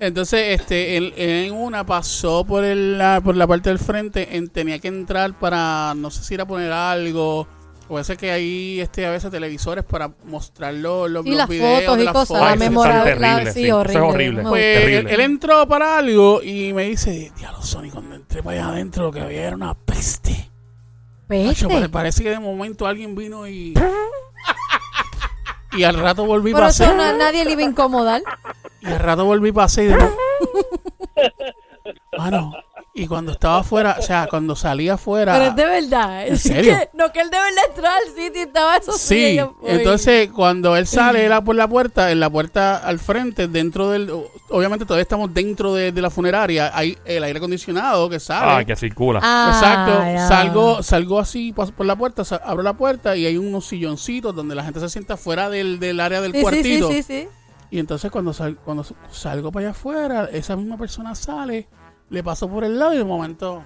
entonces 0.00 0.60
este, 0.60 0.98
él, 0.98 1.14
él 1.16 1.46
en 1.46 1.54
una 1.54 1.86
pasó 1.86 2.44
por, 2.44 2.62
el, 2.62 3.00
por 3.24 3.34
la 3.34 3.46
parte 3.46 3.70
del 3.70 3.78
frente, 3.78 4.36
en- 4.36 4.50
tenía 4.50 4.78
que 4.80 4.88
entrar 4.88 5.38
para, 5.38 5.94
no 5.96 6.10
sé 6.10 6.22
si 6.24 6.34
ir 6.34 6.42
a 6.42 6.46
poner 6.46 6.72
algo. 6.72 7.48
Puede 7.92 8.04
ser 8.04 8.16
que 8.16 8.30
hay 8.32 8.80
este, 8.80 9.04
a 9.04 9.10
veces 9.10 9.30
televisores 9.30 9.84
para 9.84 10.10
mostrar 10.24 10.72
los, 10.72 11.10
los, 11.10 11.26
Y 11.26 11.28
los 11.28 11.36
las 11.36 11.46
videos 11.50 11.80
fotos 11.82 11.98
y 11.98 12.04
las 12.04 12.12
cosas, 12.14 12.28
fotos. 12.28 12.42
la 12.42 12.56
la- 12.96 13.04
terrible, 13.04 13.52
sí, 13.52 13.60
sí, 13.60 13.66
eso 13.66 13.82
es 13.82 13.96
horrible. 13.96 14.00
horrible. 14.08 14.42
Pues. 14.44 14.62
Terrible. 14.62 14.98
él, 15.00 15.08
él 15.08 15.20
entró 15.20 15.68
para 15.68 15.98
algo 15.98 16.42
y 16.42 16.72
me 16.72 16.84
dice, 16.84 17.30
diablo 17.36 17.60
Sony, 17.60 17.90
cuando 17.92 18.14
entré 18.14 18.42
para 18.42 18.56
allá 18.60 18.68
adentro 18.70 19.02
lo 19.04 19.12
que 19.12 19.20
había 19.20 19.46
era 19.46 19.56
una 19.56 19.74
peste. 19.74 20.30
Macho, 21.28 21.68
Peste. 21.68 21.68
pare- 21.68 21.88
parece 21.90 22.22
que 22.22 22.30
de 22.30 22.40
momento 22.40 22.86
alguien 22.86 23.14
vino 23.14 23.46
y... 23.46 23.74
y 25.72 25.84
al 25.84 25.96
rato 25.98 26.24
volví 26.24 26.54
para 26.54 26.68
na- 26.96 27.12
nadie 27.12 27.44
le 27.44 27.52
iba 27.52 27.60
a 27.60 27.66
incomodar. 27.66 28.22
Y 28.80 28.86
al 28.86 29.00
rato 29.00 29.26
volví 29.26 29.52
para 29.52 29.66
y 29.82 29.84
de 29.88 29.96
nuevo. 29.96 30.16
Mano, 32.16 32.52
y 32.94 33.06
cuando 33.06 33.32
estaba 33.32 33.60
afuera, 33.60 33.96
o 33.98 34.02
sea, 34.02 34.26
cuando 34.28 34.54
salía 34.54 34.94
afuera... 34.94 35.32
Pero 35.32 35.44
es 35.46 35.56
de 35.56 35.64
verdad. 35.64 36.26
¿En 36.26 36.36
serio? 36.38 36.76
que- 36.78 36.90
no, 36.92 37.10
que 37.10 37.20
él 37.22 37.30
de 37.30 37.38
verdad 37.38 37.64
entró 37.70 37.86
al 37.88 38.06
sitio 38.08 38.40
y 38.42 38.44
estaba 38.44 38.76
eso 38.76 38.92
Sí, 38.92 39.38
entonces 39.64 40.30
cuando 40.30 40.76
él 40.76 40.86
sale 40.86 41.24
él 41.24 41.32
por 41.42 41.56
la 41.56 41.66
puerta, 41.66 42.10
en 42.10 42.20
la 42.20 42.28
puerta 42.28 42.76
al 42.76 42.98
frente, 42.98 43.48
dentro 43.48 43.88
del... 43.90 44.10
Obviamente 44.50 44.84
todavía 44.84 45.02
estamos 45.02 45.32
dentro 45.32 45.74
de, 45.74 45.90
de 45.92 46.02
la 46.02 46.10
funeraria, 46.10 46.70
hay 46.76 46.98
el 47.06 47.24
aire 47.24 47.38
acondicionado 47.38 48.10
que 48.10 48.20
sale. 48.20 48.52
Ah, 48.60 48.64
que 48.64 48.76
circula. 48.76 49.20
Ah, 49.22 49.52
Exacto, 49.54 50.04
ya. 50.12 50.28
salgo, 50.28 50.82
salgo 50.82 51.18
así 51.18 51.52
por 51.52 51.86
la 51.86 51.96
puerta, 51.96 52.22
abro 52.44 52.62
la 52.62 52.74
puerta 52.74 53.16
y 53.16 53.24
hay 53.24 53.38
unos 53.38 53.66
silloncitos 53.66 54.34
donde 54.34 54.54
la 54.54 54.64
gente 54.64 54.80
se 54.80 54.90
sienta 54.90 55.16
fuera 55.16 55.48
del, 55.48 55.78
del 55.80 55.98
área 55.98 56.20
del 56.20 56.32
Sí, 56.32 56.38
sí, 56.38 56.42
cuartito. 56.42 56.88
sí, 56.88 57.02
sí, 57.02 57.22
sí. 57.22 57.28
Y 57.70 57.78
entonces 57.78 58.10
cuando, 58.10 58.34
sal- 58.34 58.58
cuando 58.62 58.84
salgo 59.10 59.50
para 59.50 59.68
allá 59.68 59.70
afuera, 59.70 60.28
esa 60.30 60.56
misma 60.56 60.76
persona 60.76 61.14
sale, 61.14 61.66
le 62.12 62.22
paso 62.22 62.46
por 62.46 62.62
el 62.62 62.78
lado 62.78 62.92
y 62.92 62.98
de 62.98 63.04
momento... 63.04 63.64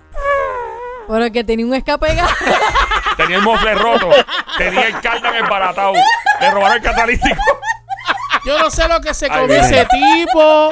El 1.09 1.33
que 1.33 1.45
tenía 1.45 1.67
un 1.67 1.75
escape 1.75 2.15
gas. 2.15 2.33
Tenía 3.17 3.37
el 3.37 3.43
mofle 3.43 3.75
roto. 3.75 4.11
Tenía 4.59 4.89
el 4.89 5.01
cardan 5.01 5.35
embaratado. 5.37 5.95
Le 6.41 6.51
robaron 6.51 6.77
el 6.79 6.83
catalítico. 6.83 7.43
Yo 8.45 8.59
no 8.59 8.71
sé 8.71 8.89
lo 8.89 9.01
que 9.01 9.15
se 9.15 9.29
comió 9.29 9.57
ese 9.57 9.87
tipo. 9.87 10.71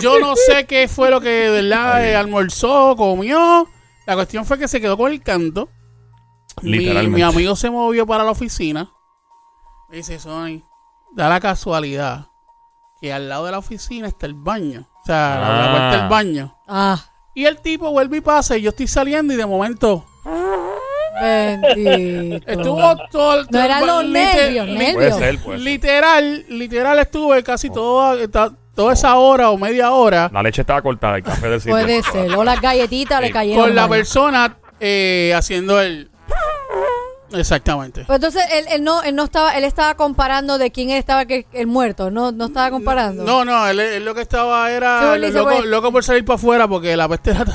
Yo 0.00 0.20
no 0.20 0.36
sé 0.46 0.66
qué 0.66 0.88
fue 0.88 1.10
lo 1.10 1.20
que 1.20 1.28
de 1.28 1.62
verdad 1.62 1.94
Ay, 1.96 2.08
eh, 2.10 2.16
almorzó, 2.16 2.94
comió. 2.96 3.66
La 4.06 4.14
cuestión 4.14 4.44
fue 4.44 4.58
que 4.58 4.68
se 4.68 4.80
quedó 4.80 4.96
con 4.96 5.10
el 5.10 5.22
canto. 5.22 5.70
Mi, 6.60 6.78
Literalmente. 6.78 7.16
mi 7.16 7.22
amigo 7.22 7.56
se 7.56 7.70
movió 7.70 8.06
para 8.06 8.24
la 8.24 8.30
oficina. 8.30 8.90
Me 9.88 9.96
dice, 9.96 10.18
Sony, 10.18 10.62
da 11.14 11.30
la 11.30 11.40
casualidad 11.40 12.26
que 13.00 13.12
al 13.12 13.28
lado 13.28 13.46
de 13.46 13.52
la 13.52 13.58
oficina 13.58 14.06
está 14.06 14.26
el 14.26 14.34
baño. 14.34 14.86
O 15.02 15.06
sea, 15.06 15.38
la- 15.40 15.48
la 15.48 15.64
Ah. 15.64 15.70
puerta 15.72 15.96
del 16.00 16.08
baño. 16.08 16.56
Ah, 16.68 16.98
Y 17.34 17.44
el 17.46 17.58
tipo 17.58 17.90
vuelve 17.90 18.18
y 18.18 18.20
pasa 18.20 18.56
y 18.58 18.62
yo 18.62 18.70
estoy 18.70 18.86
saliendo 18.86 19.32
y 19.32 19.36
de 19.36 19.46
momento 19.46 20.04
bendito. 21.20 22.50
estuvo 22.50 22.96
todo 23.10 23.40
el 23.40 23.46
No 23.50 23.60
eran 23.60 23.86
los 23.86 24.04
liter- 24.04 24.34
nervios, 24.52 24.66
nervios. 24.68 24.94
Puede 24.94 25.12
ser, 25.12 25.38
puede 25.38 25.58
ser. 25.58 25.64
Literal, 25.66 26.44
literal 26.48 26.98
estuve 26.98 27.42
casi 27.42 27.68
Oh. 27.70 27.72
toda, 27.72 28.28
ta- 28.28 28.52
toda 28.74 28.92
esa 28.94 29.16
hora 29.16 29.50
o 29.50 29.56
media 29.58 29.92
hora 29.92 30.30
La 30.32 30.42
leche 30.42 30.62
estaba 30.62 30.82
cortada, 30.82 31.16
el 31.16 31.22
café 31.22 31.48
del 31.48 31.60
sitio. 31.60 31.74
Puede 31.74 32.02
ser. 32.02 32.34
O 32.36 32.44
las 32.44 32.60
galletitas 32.60 33.20
le 33.20 33.28
Sí. 33.28 33.32
cayeron. 33.32 33.64
con 33.64 33.74
la 33.74 33.82
mal. 33.88 33.98
persona 33.98 34.56
eh, 34.84 35.32
haciendo 35.36 35.80
el... 35.80 36.10
Exactamente. 37.34 38.04
Pues 38.06 38.16
entonces 38.16 38.42
él, 38.52 38.64
él 38.70 38.84
no, 38.84 39.02
él 39.02 39.14
no 39.14 39.24
estaba, 39.24 39.56
él 39.56 39.64
estaba 39.64 39.94
comparando 39.94 40.58
de 40.58 40.70
quién 40.70 40.90
estaba 40.90 41.24
que, 41.26 41.46
el 41.52 41.66
muerto, 41.66 42.10
no, 42.10 42.32
no 42.32 42.46
estaba 42.46 42.70
comparando. 42.70 43.24
No, 43.24 43.44
no, 43.44 43.66
él, 43.68 43.80
él 43.80 44.04
lo 44.04 44.14
que 44.14 44.22
estaba 44.22 44.68
Sí, 44.68 44.74
era 44.74 45.16
loco, 45.16 45.50
pues- 45.50 45.64
loco 45.64 45.92
por 45.92 46.04
salir 46.04 46.24
para 46.24 46.34
afuera 46.36 46.68
porque 46.68 46.96
la 46.96 47.08
peste 47.08 47.30
era... 47.30 47.44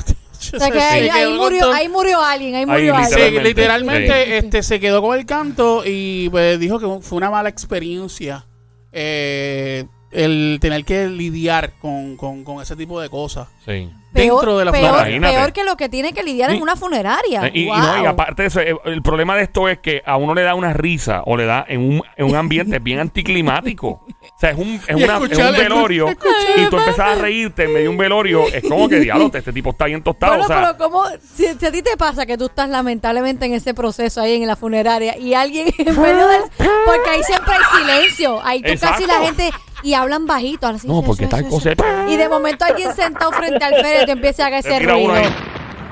O 0.54 0.60
sea 0.60 0.70
que 0.70 0.80
ahí, 0.80 1.10
ahí 1.10 1.34
murió, 1.34 1.74
ahí 1.74 1.90
murió 1.90 2.22
alguien, 2.22 2.54
ahí 2.56 2.66
murió 2.68 2.96
Ahí, 2.96 3.06
alguien. 3.06 3.10
Sí, 3.10 3.40
Literalmente, 3.40 3.50
literalmente 3.50 4.26
sí. 4.26 4.32
este, 4.46 4.64
se 4.64 4.80
quedó 4.80 5.02
con 5.02 5.18
el 5.18 5.26
canto 5.26 5.82
y 5.84 6.30
pues 6.30 6.60
dijo 6.60 6.80
que 6.80 7.02
fue 7.04 7.18
una 7.18 7.32
mala 7.32 7.50
experiencia 7.50 8.46
eh, 8.92 9.86
el 10.12 10.60
tener 10.62 10.86
que 10.86 11.08
lidiar 11.08 11.74
con, 11.80 12.18
con, 12.18 12.44
con 12.44 12.62
ese 12.62 12.76
tipo 12.76 13.02
de 13.02 13.10
cosas. 13.10 13.48
Sí. 13.66 13.90
Dentro 14.18 14.58
de 14.58 14.66
la 14.66 14.72
peor, 14.72 14.90
funeraria. 14.96 15.22
Peor 15.32 15.54
que 15.54 15.64
lo 15.64 15.76
que 15.78 15.90
tiene 15.90 16.14
que 16.14 16.24
lidiar 16.24 16.52
Y- 16.52 16.56
en 16.58 16.62
una 16.62 16.76
funeraria. 16.76 17.50
Y, 17.54 17.66
no, 17.68 18.04
y 18.04 18.06
aparte 18.06 18.44
de 18.44 18.48
eso, 18.48 18.60
eh, 18.60 18.76
el 18.86 19.02
problema 19.02 19.36
de 19.36 19.44
esto 19.44 19.68
es 19.70 19.80
que 19.80 20.02
a 20.06 20.18
uno 20.18 20.34
le 20.34 20.42
da 20.44 20.56
una 20.56 20.74
risa 20.74 21.22
o 21.26 21.36
le 21.38 21.46
da 21.46 21.66
en 21.68 21.82
un, 21.82 22.04
en 22.16 22.26
un 22.26 22.36
ambiente 22.36 22.80
bien 22.80 23.00
anticlimático. 23.00 23.88
O 24.08 24.40
sea, 24.40 24.52
es 24.52 24.58
un, 24.58 24.80
es 24.88 24.96
una- 24.96 25.18
es 25.18 25.38
un 25.38 25.58
velorio 25.58 26.08
escuchar- 26.10 26.58
y 26.58 26.70
tú 26.70 26.78
empezás 26.78 27.00
a 27.12 27.16
reírte 27.16 27.64
en 27.64 27.70
medio 27.74 27.84
de 27.86 27.90
un 27.90 27.98
velorio. 27.98 28.48
Es 28.48 28.64
como 28.64 28.88
que, 28.90 29.00
diablo, 29.00 29.32
este 29.34 29.54
tipo 29.54 29.72
está 29.72 29.86
bien 29.86 30.04
tostado. 30.04 30.34
Bueno, 30.34 30.46
o 30.46 30.48
sea, 30.48 30.62
pero 30.62 30.78
como 30.78 31.04
si, 31.36 31.46
si 31.60 31.66
a 31.66 31.72
ti 31.72 31.82
te 31.82 31.96
pasa 31.98 32.26
que 32.26 32.38
tú 32.38 32.46
estás 32.46 32.70
lamentablemente 32.70 33.46
en 33.46 33.54
ese 33.54 33.74
proceso 33.74 34.22
ahí 34.22 34.36
en 34.42 34.48
la 34.48 34.56
funeraria 34.56 35.18
y 35.18 35.34
alguien 35.34 35.68
en 35.78 36.02
medio 36.02 36.28
del 36.28 36.42
porque 36.86 37.10
ahí 37.10 37.24
siempre 37.24 37.54
hay 37.54 37.80
silencio, 37.82 38.40
ahí 38.44 38.62
tú 38.62 38.70
casi 38.80 39.04
Exacto. 39.04 39.08
la 39.08 39.20
gente 39.26 39.50
y 39.84 39.94
hablan 39.94 40.26
bajito, 40.26 40.68
así, 40.68 40.88
No, 40.88 41.02
porque 41.02 41.24
eso, 41.26 41.32
tal 41.32 41.42
eso, 41.42 41.50
cosa 41.50 41.72
eso. 41.72 41.84
es- 42.08 42.12
y 42.14 42.18
de 42.18 42.30
momento 42.30 42.66
alguien 42.66 42.94
sentado 42.96 43.32
frente 43.32 43.64
al 43.64 43.76
féretro 43.76 44.06
te 44.08 44.12
empieza 44.14 44.48
a 44.48 44.58
hacer 44.58 44.84
uno 44.84 44.94
ruido. 44.94 45.14
ahí. 45.14 45.30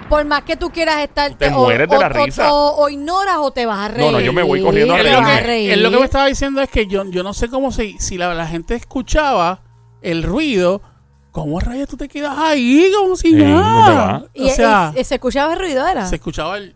Por 0.09 0.23
más 0.25 0.43
que 0.43 0.55
tú 0.55 0.69
quieras 0.69 1.01
estar 1.01 1.33
Te 1.33 1.49
mueres 1.49 1.89
de 1.89 1.97
la 1.97 2.09
risa. 2.09 2.53
O, 2.53 2.75
o 2.83 2.89
ignoras 2.89 3.37
o 3.39 3.49
te 3.51 3.65
vas 3.65 3.79
a 3.79 3.87
reír. 3.87 4.05
No, 4.05 4.11
no, 4.11 4.19
yo 4.19 4.33
me 4.33 4.43
voy 4.43 4.61
corriendo 4.61 4.93
a 4.93 4.97
te 4.97 5.07
Él 5.07 5.11
lo, 5.13 5.19
vas 5.19 5.29
a 5.29 5.37
que, 5.39 5.43
reír. 5.47 5.71
él 5.71 5.81
lo 5.83 5.89
que 5.89 5.97
me 5.97 6.05
estaba 6.05 6.27
diciendo 6.27 6.61
es 6.61 6.69
que 6.69 6.85
yo, 6.85 7.03
yo 7.05 7.23
no 7.23 7.33
sé 7.33 7.49
cómo 7.49 7.71
se, 7.71 7.95
si 7.99 8.17
la, 8.17 8.33
la 8.35 8.45
gente 8.45 8.75
escuchaba 8.75 9.61
el 10.03 10.21
ruido, 10.21 10.83
¿cómo 11.31 11.59
rayos 11.59 11.89
tú 11.89 11.97
te 11.97 12.07
quedas 12.07 12.37
ahí 12.37 12.91
como 12.95 13.15
si 13.15 13.29
Sí, 13.31 13.35
¿dónde 13.35 13.51
nada? 13.55 13.95
va? 14.19 14.23
y, 14.35 14.45
o 14.51 14.53
sea, 14.53 14.93
y- 14.95 14.99
y 14.99 15.03
se 15.03 15.15
escuchaba 15.15 15.53
el 15.53 15.59
ruido, 15.59 15.87
¿era? 15.87 16.05
se 16.07 16.15
escuchaba 16.15 16.57
el... 16.57 16.75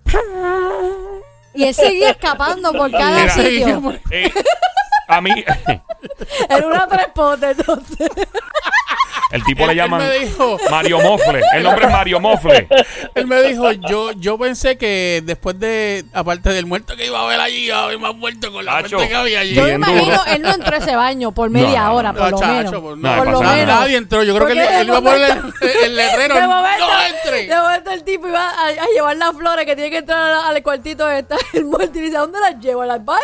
Y 1.53 1.63
él 1.65 1.73
seguía 1.73 2.11
escapando 2.11 2.71
por 2.73 2.91
cada 2.91 3.21
Mira, 3.21 3.33
sitio. 3.33 3.93
eh, 4.11 4.31
a 5.09 5.21
mí, 5.21 5.43
Era 6.47 6.67
una 6.67 6.87
trespota, 6.87 7.51
entonces. 7.51 8.09
el 9.31 9.43
tipo 9.43 9.61
Él- 9.61 9.67
le 9.67 9.71
él 9.73 9.77
llaman 9.77 9.99
me 10.01 10.19
dijo, 10.19 10.57
Mario 10.71 10.99
Mofle. 11.01 11.41
El 11.53 11.63
nombre 11.63 11.85
es 11.85 11.91
Mario 11.91 12.19
Mofle. 12.19 12.67
él 13.15 13.27
me 13.27 13.41
dijo, 13.43 13.71
yo, 13.71 14.11
yo 14.13 14.37
pensé 14.37 14.77
que 14.77 15.21
después 15.23 15.59
de, 15.59 16.03
aparte 16.13 16.49
del 16.51 16.65
muerto 16.65 16.95
que 16.95 17.05
iba 17.05 17.21
a 17.21 17.25
ver 17.27 17.39
allí, 17.39 17.65
iba 17.65 17.77
a 17.79 17.83
haber 17.83 17.99
más 17.99 18.15
muerto 18.15 18.51
con 18.51 18.65
la 18.65 18.81
Tacho. 18.81 18.95
muerte 18.95 19.09
que 19.11 19.15
había 19.15 19.39
allí. 19.41 19.53
Yo 19.53 19.63
me 19.65 19.73
imagino, 19.73 20.03
duro. 20.05 20.21
él 20.27 20.41
no 20.41 20.53
entró 20.53 20.73
a 20.75 20.77
ese 20.79 20.95
baño 20.95 21.31
por 21.31 21.49
media 21.49 21.83
No, 21.83 21.93
hora, 21.95 22.11
No, 22.13 22.19
por 22.19 22.31
lo 22.31 22.39
chacho, 22.39 22.53
menos. 22.53 22.71
por, 22.81 22.97
No, 22.97 23.15
no, 23.15 23.23
por 23.23 23.31
lo 23.33 23.41
menos. 23.41 23.65
nadie 23.79 23.97
entró. 23.97 24.23
Yo 24.23 24.35
creo 24.35 24.47
que 24.47 24.53
él, 24.53 24.59
él 24.59 24.87
iba 24.87 24.97
a 24.97 25.01
poner 25.01 25.21
el, 25.61 25.69
el 25.83 25.95
letrero. 25.95 26.35
De 26.39 26.47
momento, 26.47 26.85
no 26.87 27.01
entre. 27.05 27.47
de 27.47 27.55
momento 27.55 27.91
el 27.91 28.03
tipo 28.03 28.27
iba 28.27 28.49
a, 28.49 28.67
a 28.67 28.87
llevar 28.95 29.15
las 29.17 29.35
flores 29.35 29.65
que 29.65 29.75
tiene 29.75 29.91
que 29.91 29.97
entrar 29.97 30.19
al, 30.19 30.55
al 30.55 30.63
cuartito 30.63 31.05
de 31.05 31.19
estar 31.19 31.37
el 31.53 31.65
muerto 31.65 31.97
y 31.99 32.01
dice, 32.01 32.17
¿a 32.17 32.21
dónde 32.21 32.39
las 32.39 32.59
llevo? 32.59 32.81
¿Al 32.81 32.99
baño? 32.99 33.19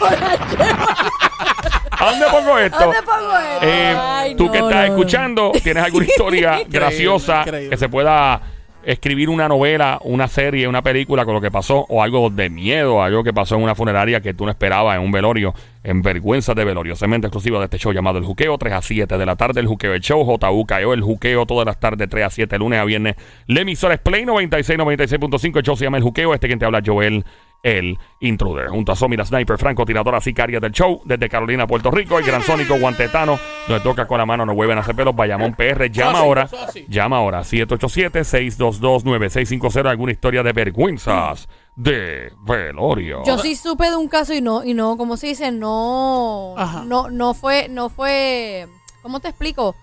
¿O 0.00 0.04
las 0.10 0.50
llevo? 0.50 1.79
¿A 2.00 2.10
dónde 2.10 2.26
pongo 2.30 2.58
esto? 2.58 2.76
¿A 2.78 2.84
dónde 2.84 3.02
pongo 3.02 3.38
esto? 3.38 3.66
Eh, 3.66 3.94
Ay, 3.96 4.34
tú 4.34 4.46
no, 4.46 4.52
que 4.52 4.58
estás 4.58 4.70
no, 4.72 4.80
no. 4.80 4.84
escuchando, 4.94 5.52
¿tienes 5.62 5.84
alguna 5.84 6.06
historia 6.06 6.60
graciosa 6.68 7.42
increíble. 7.44 7.70
que 7.70 7.76
se 7.76 7.88
pueda 7.88 8.40
escribir 8.82 9.28
una 9.28 9.46
novela, 9.46 9.98
una 10.04 10.26
serie, 10.26 10.66
una 10.66 10.80
película 10.80 11.26
con 11.26 11.34
lo 11.34 11.40
que 11.42 11.50
pasó 11.50 11.84
o 11.90 12.02
algo 12.02 12.30
de 12.30 12.48
miedo, 12.48 13.02
algo 13.02 13.22
que 13.22 13.32
pasó 13.34 13.56
en 13.56 13.62
una 13.62 13.74
funeraria 13.74 14.22
que 14.22 14.32
tú 14.32 14.46
no 14.46 14.50
esperabas 14.50 14.96
en 14.96 15.02
un 15.02 15.12
velorio, 15.12 15.54
en 15.84 16.00
vergüenza 16.00 16.54
de 16.54 16.64
velorio, 16.64 16.96
cemento 16.96 17.26
exclusivo 17.26 17.58
de 17.58 17.66
este 17.66 17.76
show 17.78 17.92
llamado 17.92 18.16
El 18.18 18.24
Juqueo, 18.24 18.56
3 18.56 18.72
a 18.72 18.80
7 18.80 19.18
de 19.18 19.26
la 19.26 19.36
tarde, 19.36 19.60
El 19.60 19.66
Juqueo, 19.66 19.92
el 19.92 20.00
show, 20.00 20.24
JUKEO, 20.24 20.94
El 20.94 21.02
Juqueo, 21.02 21.44
todas 21.44 21.66
las 21.66 21.78
tardes, 21.78 22.08
3 22.08 22.24
a 22.24 22.30
7, 22.30 22.58
lunes 22.58 22.80
a 22.80 22.84
viernes. 22.84 23.16
La 23.46 23.60
emisora 23.60 23.94
es 23.94 24.00
Play 24.00 24.24
96, 24.24 24.78
96.5, 24.78 25.58
el 25.58 25.62
show 25.62 25.76
se 25.76 25.84
llama 25.84 25.98
El 25.98 26.02
Juqueo, 26.02 26.32
este 26.32 26.46
quien 26.46 26.58
te 26.58 26.64
habla, 26.64 26.80
Joel 26.84 27.24
el 27.62 27.98
intruder. 28.20 28.68
Junto 28.68 28.92
a 28.92 28.96
Somi, 28.96 29.16
la 29.16 29.24
sniper, 29.24 29.58
francotiradora 29.58 30.20
sicaria 30.20 30.60
del 30.60 30.72
show, 30.72 31.00
desde 31.04 31.28
Carolina, 31.28 31.66
Puerto 31.66 31.90
Rico, 31.90 32.18
el 32.18 32.24
gran 32.24 32.42
sónico 32.42 32.78
guantetano, 32.78 33.38
donde 33.68 33.82
toca 33.82 34.06
con 34.06 34.18
la 34.18 34.26
mano, 34.26 34.46
no 34.46 34.54
vuelven 34.54 34.78
a 34.78 34.82
hacer 34.82 34.94
pelos, 34.94 35.14
Bayamón 35.14 35.54
PR, 35.54 35.90
llama 35.90 36.20
ahora, 36.20 36.48
llama 36.88 37.18
ahora, 37.18 37.40
787-622-9650, 37.40 39.86
alguna 39.86 40.12
historia 40.12 40.42
de 40.42 40.52
vergüenzas 40.52 41.48
de 41.76 42.32
velorio. 42.42 43.22
Yo 43.24 43.38
sí 43.38 43.54
supe 43.54 43.90
de 43.90 43.96
un 43.96 44.08
caso 44.08 44.34
y 44.34 44.40
no, 44.40 44.64
y 44.64 44.74
no, 44.74 44.96
¿cómo 44.96 45.16
se 45.16 45.28
dice? 45.28 45.50
No, 45.50 46.54
Ajá. 46.56 46.84
no, 46.86 47.10
no 47.10 47.34
fue, 47.34 47.68
no 47.68 47.88
fue, 47.88 48.66
¿cómo 49.02 49.20
te 49.20 49.28
explico? 49.28 49.74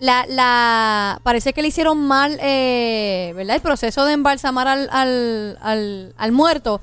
La, 0.00 0.24
la, 0.26 1.20
parece 1.22 1.52
que 1.52 1.60
le 1.60 1.68
hicieron 1.68 2.06
mal, 2.06 2.38
eh, 2.40 3.32
¿verdad? 3.36 3.56
El 3.56 3.62
proceso 3.62 4.06
de 4.06 4.14
embalsamar 4.14 4.66
al, 4.66 4.88
al, 4.90 5.58
al, 5.60 6.14
al 6.16 6.32
muerto 6.32 6.80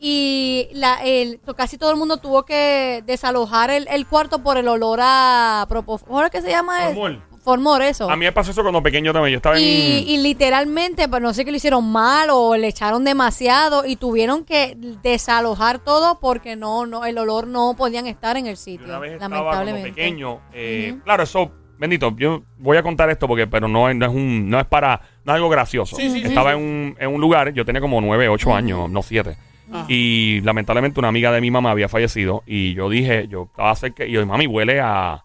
y 0.00 0.68
la, 0.72 1.04
el, 1.04 1.40
casi 1.56 1.76
todo 1.76 1.90
el 1.90 1.96
mundo 1.96 2.16
tuvo 2.16 2.44
que 2.44 3.02
desalojar 3.06 3.70
el, 3.70 3.86
el 3.88 4.06
cuarto 4.06 4.42
por 4.42 4.56
el 4.56 4.66
olor 4.66 4.98
a 5.02 5.66
propofol, 5.68 6.06
¿cómo 6.08 6.22
es 6.24 6.30
que 6.30 6.40
se 6.42 6.48
llama? 6.50 6.84
Formol. 6.86 7.22
Formol, 7.42 7.80
eso. 7.82 8.10
A 8.10 8.16
mí 8.16 8.24
me 8.26 8.32
pasó 8.32 8.50
eso 8.50 8.60
cuando 8.60 8.82
pequeño 8.82 9.14
también. 9.14 9.32
Yo 9.32 9.36
estaba 9.38 9.56
en. 9.56 9.62
Y, 9.64 9.66
y 10.14 10.18
literalmente, 10.18 11.08
pues 11.08 11.22
no 11.22 11.32
sé 11.32 11.44
qué 11.46 11.50
lo 11.50 11.56
hicieron 11.56 11.90
mal 11.90 12.28
o 12.30 12.54
le 12.56 12.66
echaron 12.68 13.02
demasiado 13.04 13.86
y 13.86 13.96
tuvieron 13.96 14.44
que 14.44 14.76
desalojar 15.02 15.78
todo 15.78 16.18
porque 16.20 16.54
no, 16.56 16.84
no, 16.86 17.04
el 17.06 17.16
olor 17.16 17.46
no 17.46 17.74
podían 17.76 18.06
estar 18.06 18.36
en 18.36 18.46
el 18.46 18.56
Yo 18.56 18.60
sitio, 18.62 18.86
una 18.86 18.98
vez 18.98 19.12
estaba 19.12 19.28
cuando 19.30 19.44
lamentablemente. 19.46 19.88
pequeño. 19.90 20.40
eh, 20.52 20.98
Claro, 21.04 21.22
eso, 21.22 21.50
bendito, 21.78 22.14
yo 22.18 22.42
voy 22.58 22.76
a 22.76 22.82
contar 22.82 23.08
esto 23.08 23.26
porque, 23.26 23.46
pero 23.46 23.68
no, 23.68 23.88
es- 23.88 23.96
no 23.96 24.04
es 24.04 24.12
un, 24.12 24.50
no 24.50 24.60
es 24.60 24.66
para, 24.66 25.00
no 25.24 25.32
es 25.32 25.36
algo 25.36 25.48
gracioso. 25.48 25.96
Sí, 25.96 26.10
sí, 26.10 26.20
sí. 26.20 26.26
estaba 26.28 26.52
En, 26.52 26.58
un, 26.58 26.96
en 26.98 27.08
un 27.14 27.20
lugar, 27.22 27.54
yo 27.54 27.64
tenía 27.64 27.80
como 27.80 28.02
nueve, 28.02 28.28
ocho 28.28 28.54
años, 28.54 28.90
no 28.90 29.02
siete. 29.02 29.36
Ah. 29.72 29.84
Y 29.88 30.40
lamentablemente 30.42 30.98
una 31.00 31.08
amiga 31.08 31.30
de 31.32 31.40
mi 31.40 31.50
mamá 31.50 31.70
había 31.70 31.88
fallecido 31.88 32.42
y 32.46 32.74
yo 32.74 32.88
dije, 32.88 33.28
yo 33.28 33.44
estaba 33.44 33.74
cerca 33.76 34.04
y 34.04 34.12
yo, 34.12 34.24
mami, 34.26 34.46
huele 34.46 34.80
a, 34.80 35.22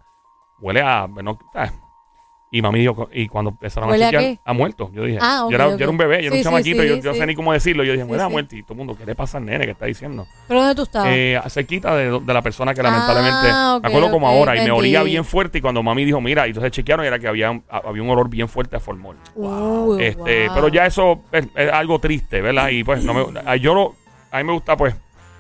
huele 0.60 0.82
a, 0.82 1.06
bueno, 1.10 1.40
eh. 1.56 1.70
y 2.52 2.62
mami 2.62 2.80
dijo, 2.80 3.10
y 3.12 3.28
cuando 3.28 3.50
empezaron 3.52 3.90
¿Huele 3.90 4.06
a 4.06 4.12
chequear, 4.12 4.24
qué? 4.36 4.40
a 4.46 4.54
muerto, 4.54 4.90
yo 4.94 5.04
dije, 5.04 5.18
Ah, 5.22 5.46
ok, 5.46 5.50
yo, 5.52 5.56
era, 5.56 5.70
yo 5.72 5.76
era 5.78 5.90
un 5.90 5.98
bebé, 5.98 6.22
yo 6.22 6.28
era 6.28 6.36
un 6.38 6.44
chamaquito, 6.44 6.84
sí, 6.84 6.88
yo, 6.88 6.96
yo 6.98 7.12
no 7.12 7.16
sé 7.18 7.26
ni 7.26 7.36
cómo 7.36 7.52
decirlo, 7.54 7.84
yo 7.84 7.92
dije, 7.94 8.04
huele 8.06 8.24
a 8.24 8.28
sí. 8.28 8.32
muerto 8.32 8.56
y 8.56 8.62
todo 8.64 8.74
el 8.74 8.78
mundo, 8.78 8.96
¿qué 8.96 9.06
le 9.06 9.16
pasa 9.16 9.40
al 9.40 9.46
nene 9.46 9.66
que 9.66 9.72
está 9.72 9.88
diciendo? 9.88 10.26
¿Pero 10.48 10.60
dónde 10.62 10.76
tú 10.76 10.84
estabas? 10.84 11.10
Eh, 11.12 11.42
cerquita 11.50 11.96
de, 11.96 12.20
de 12.20 12.34
la 12.34 12.42
persona 12.42 12.74
que 12.74 12.82
Ah, 12.82 12.84
lamentablemente 12.84 13.48
ok, 13.78 13.82
me 13.84 13.90
acuerdo 13.90 14.12
como 14.12 14.28
ahora 14.28 14.56
y 14.56 14.64
me 14.64 14.72
olía 14.72 15.02
bien 15.04 15.26
fuerte 15.26 15.58
y 15.58 15.62
cuando 15.62 15.82
mami 15.84 16.06
dijo 16.06 16.22
mira 16.22 16.46
y 16.46 16.52
entonces 16.52 16.72
chequearon 16.72 17.04
y 17.04 17.08
era 17.08 17.18
que 17.20 17.28
había 17.28 17.52
un, 17.52 17.64
había 17.70 18.04
un 18.04 18.10
olor 18.12 18.30
bien 18.30 18.48
fuerte 18.48 18.76
a 18.76 18.80
formol 18.80 19.18
este 20.00 20.46
wow. 20.48 20.56
pero 20.56 20.68
ya 20.70 20.86
eso 20.86 21.24
es, 21.32 21.48
es 21.56 21.72
algo 21.74 22.00
triste 22.00 22.42
verdad 22.42 22.70
y 22.70 22.84
pues 22.84 23.04
no 23.04 23.14
me 23.14 23.60
yo 23.60 23.74
lo- 23.74 23.96
a 24.36 24.38
mí 24.40 24.44
me 24.44 24.54
gusta 24.54 24.76
pues 24.78 24.96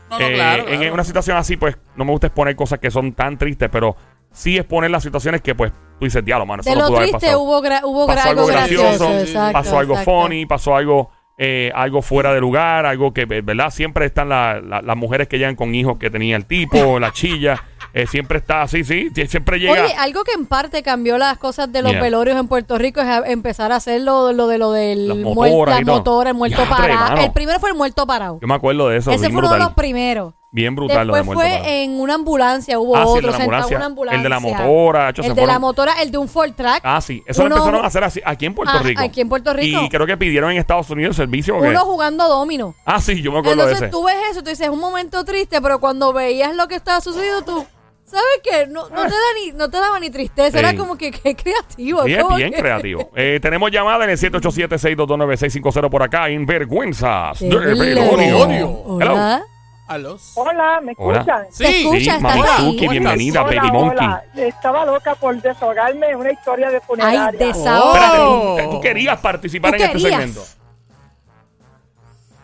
No, 0.09 0.19
no, 0.19 0.25
eh, 0.25 0.33
claro, 0.35 0.67
en 0.67 0.77
claro. 0.79 0.93
una 0.93 1.03
situación 1.03 1.37
así 1.37 1.57
pues 1.57 1.77
no 1.95 2.05
me 2.05 2.11
gusta 2.11 2.27
exponer 2.27 2.55
cosas 2.55 2.79
que 2.79 2.89
son 2.91 3.13
tan 3.13 3.37
tristes 3.37 3.69
pero 3.71 3.95
sí 4.31 4.57
exponer 4.57 4.91
las 4.91 5.03
situaciones 5.03 5.41
que 5.41 5.55
pues 5.55 5.71
tú 5.99 6.05
dices 6.05 6.23
diablo 6.23 6.45
mano 6.45 6.61
eso 6.61 6.69
De 6.69 6.75
no 6.75 6.81
lo 6.83 6.87
pudo 6.87 6.97
haber 6.97 7.09
triste 7.09 7.27
pasado 7.27 7.41
hubo, 7.41 7.61
gra- 7.61 7.81
hubo 7.83 8.07
Pasó 8.07 8.29
algo 8.29 8.45
gracioso. 8.47 9.11
exacto, 9.19 9.53
pasó 9.53 9.79
algo 9.79 9.93
exacto. 9.93 10.21
funny, 10.21 10.45
pasó 10.45 10.75
algo 10.75 11.11
eh, 11.37 11.69
algo 11.75 12.01
fuera 12.01 12.33
de 12.33 12.39
lugar, 12.39 12.85
algo 12.85 13.13
que, 13.13 13.25
¿verdad? 13.25 13.69
Siempre 13.69 14.05
están 14.05 14.29
la- 14.29 14.61
la- 14.61 14.81
las 14.81 14.95
mujeres 14.95 15.27
que 15.27 15.37
llegan 15.37 15.57
con 15.57 15.75
hijos 15.75 15.97
que 15.97 16.09
tenía 16.09 16.37
el 16.37 16.45
tipo, 16.45 16.97
la 16.97 17.11
chilla, 17.11 17.61
eh, 17.97 18.07
siempre 18.07 18.39
está 18.39 18.61
así, 18.61 18.83
sí, 18.83 19.09
siempre 19.27 19.57
llega. 19.57 19.71
Oye, 19.85 19.93
algo 19.97 20.23
que 20.25 20.33
en 20.33 20.45
parte 20.45 20.83
cambió 20.83 21.17
las 21.17 21.37
cosas 21.37 21.71
de 21.71 21.81
los 21.81 21.93
Yeah. 21.93 22.01
velorios 22.01 22.37
en 22.37 22.47
Puerto 22.49 22.77
Rico 22.77 22.99
es 22.99 23.07
a- 23.07 23.23
empezar 23.25 23.71
a 23.71 23.77
hacer 23.77 24.01
lo, 24.01 24.33
lo 24.33 24.47
de 24.47 24.57
lo 24.57 24.71
del 24.73 25.07
Las 25.07 25.17
muer- 25.17 25.49
motoras 25.51 25.75
las 25.77 25.85
todo. 25.85 25.95
motoras, 25.97 26.31
el 26.31 26.37
muerto 26.37 26.61
parado. 26.69 27.21
El 27.21 27.31
primero 27.31 27.59
fue 27.59 27.69
el 27.69 27.75
muerto 27.77 28.05
parado. 28.05 28.37
Yo 28.41 28.47
me 28.47 28.53
acuerdo 28.53 28.89
de 28.89 28.97
eso, 28.97 29.11
Ese 29.11 29.29
fue 29.29 29.39
uno 29.39 29.49
de 29.51 29.59
los 29.59 29.73
primeros. 29.73 30.33
Bien 30.51 30.73
brutal 30.73 31.05
lo 31.05 31.13
de 31.13 31.19
Después 31.19 31.37
fue 31.37 31.49
parado. 31.49 31.67
en 31.69 31.99
una 31.99 32.13
ambulancia, 32.13 32.79
hubo 32.79 32.95
Ah, 32.95 33.03
sí, 33.07 33.15
el 33.17 33.21
de 33.23 33.27
otro 33.27 33.31
la 33.31 33.37
ambulancia. 33.43 33.75
una 33.77 33.85
ambulancia. 33.87 34.17
El 34.17 34.23
de 34.23 34.29
la 34.29 34.39
motora, 34.39 35.09
hecho, 35.09 35.21
El 35.21 35.35
de 35.35 35.45
la 35.47 35.59
motora, 35.59 35.93
el 36.01 36.11
de 36.11 36.17
un 36.17 36.29
Ford 36.29 36.51
Track. 36.53 36.79
Ah, 36.83 37.01
sí, 37.01 37.21
eso 37.25 37.41
Uno- 37.41 37.49
lo 37.49 37.55
empezaron 37.57 37.83
a 37.83 37.87
hacer 37.87 38.03
así, 38.05 38.21
aquí 38.23 38.45
en 38.45 38.53
Puerto 38.55 38.73
Ah, 38.73 38.81
Rico. 38.81 39.01
aquí 39.01 39.19
en 39.21 39.27
Puerto 39.27 39.51
Rico. 39.53 39.81
Y 39.83 39.89
creo 39.89 40.05
que 40.07 40.15
pidieron 40.15 40.51
en 40.51 40.57
Estados 40.57 40.89
Unidos 40.89 41.17
servicio. 41.17 41.57
¿o 41.57 41.61
qué? 41.61 41.67
uno 41.69 41.79
jugando 41.81 42.25
domino. 42.29 42.73
Ah, 42.85 43.01
sí, 43.01 43.21
yo 43.21 43.33
me 43.33 43.39
acuerdo 43.39 43.63
Entonces 43.63 43.79
de 43.81 43.85
ese. 43.87 43.91
tú 43.91 44.05
ves 44.05 44.15
eso, 44.31 44.43
tú 44.43 44.49
dices, 44.49 44.67
es 44.67 44.71
un 44.73 44.79
momento 44.79 45.25
triste, 45.25 45.61
pero 45.61 45.79
cuando 45.79 46.13
veías 46.13 46.55
lo 46.55 46.69
que 46.69 46.75
estaba 46.75 47.01
sucediendo, 47.01 47.41
tú, 47.43 47.65
¿sabes 48.05 48.23
qué? 48.43 48.67
No, 48.67 48.87
no, 48.89 49.03
te, 49.03 49.09
da 49.09 49.33
ni, 49.43 49.51
no 49.53 49.69
te 49.69 49.77
daba 49.77 49.99
ni 49.99 50.09
tristeza, 50.09 50.51
Sí. 50.51 50.57
era 50.57 50.75
como 50.75 50.97
que 50.97 51.11
qué 51.11 51.35
creativo. 51.35 52.03
Sí, 52.03 52.13
es 52.13 52.35
bien 52.37 52.51
que- 52.53 52.59
creativo. 52.59 53.09
Eh, 53.15 53.39
tenemos 53.41 53.71
llamada 53.71 54.03
en 54.05 54.11
el 54.11 54.17
787-622-9650 54.17 55.89
por 55.89 56.03
acá 56.03 56.29
en 56.29 56.45
Vergüenzas 56.45 57.39
Qué 57.39 57.49
de. 57.49 57.71
Hello. 57.91 58.83
Hola. 58.85 59.43
Alos. 59.87 60.31
Hola, 60.33 60.81
¿me 60.81 60.93
Hola. 60.97 61.19
escuchan? 61.19 61.45
Sí, 61.51 61.63
Te 61.63 61.77
escucha, 61.81 61.99
Sí, 61.99 62.09
¿estás 62.09 62.21
Mami 62.21 62.77
bienvenida, 62.89 63.41
estás? 63.41 63.55
Baby 63.55 63.57
Hola, 63.69 63.71
Monkey. 63.73 64.07
hola. 64.07 64.23
Estaba 64.47 64.85
loca 64.85 65.13
por 65.15 65.39
desahogarme 65.39 66.09
en 66.09 66.15
una 66.17 66.31
historia 66.31 66.69
de 66.69 66.77
Ay, 66.77 66.81
funeraria. 66.87 67.31
desahogo. 67.47 67.93
Espérate, 67.93 68.17
Oh. 68.19 68.57
tú, 68.63 68.69
tú 68.71 68.81
querías 68.81 69.19
participar 69.19 69.71
¿Tú 69.71 69.83
en 69.83 69.83
este 69.83 69.99
segmento. 69.99 70.41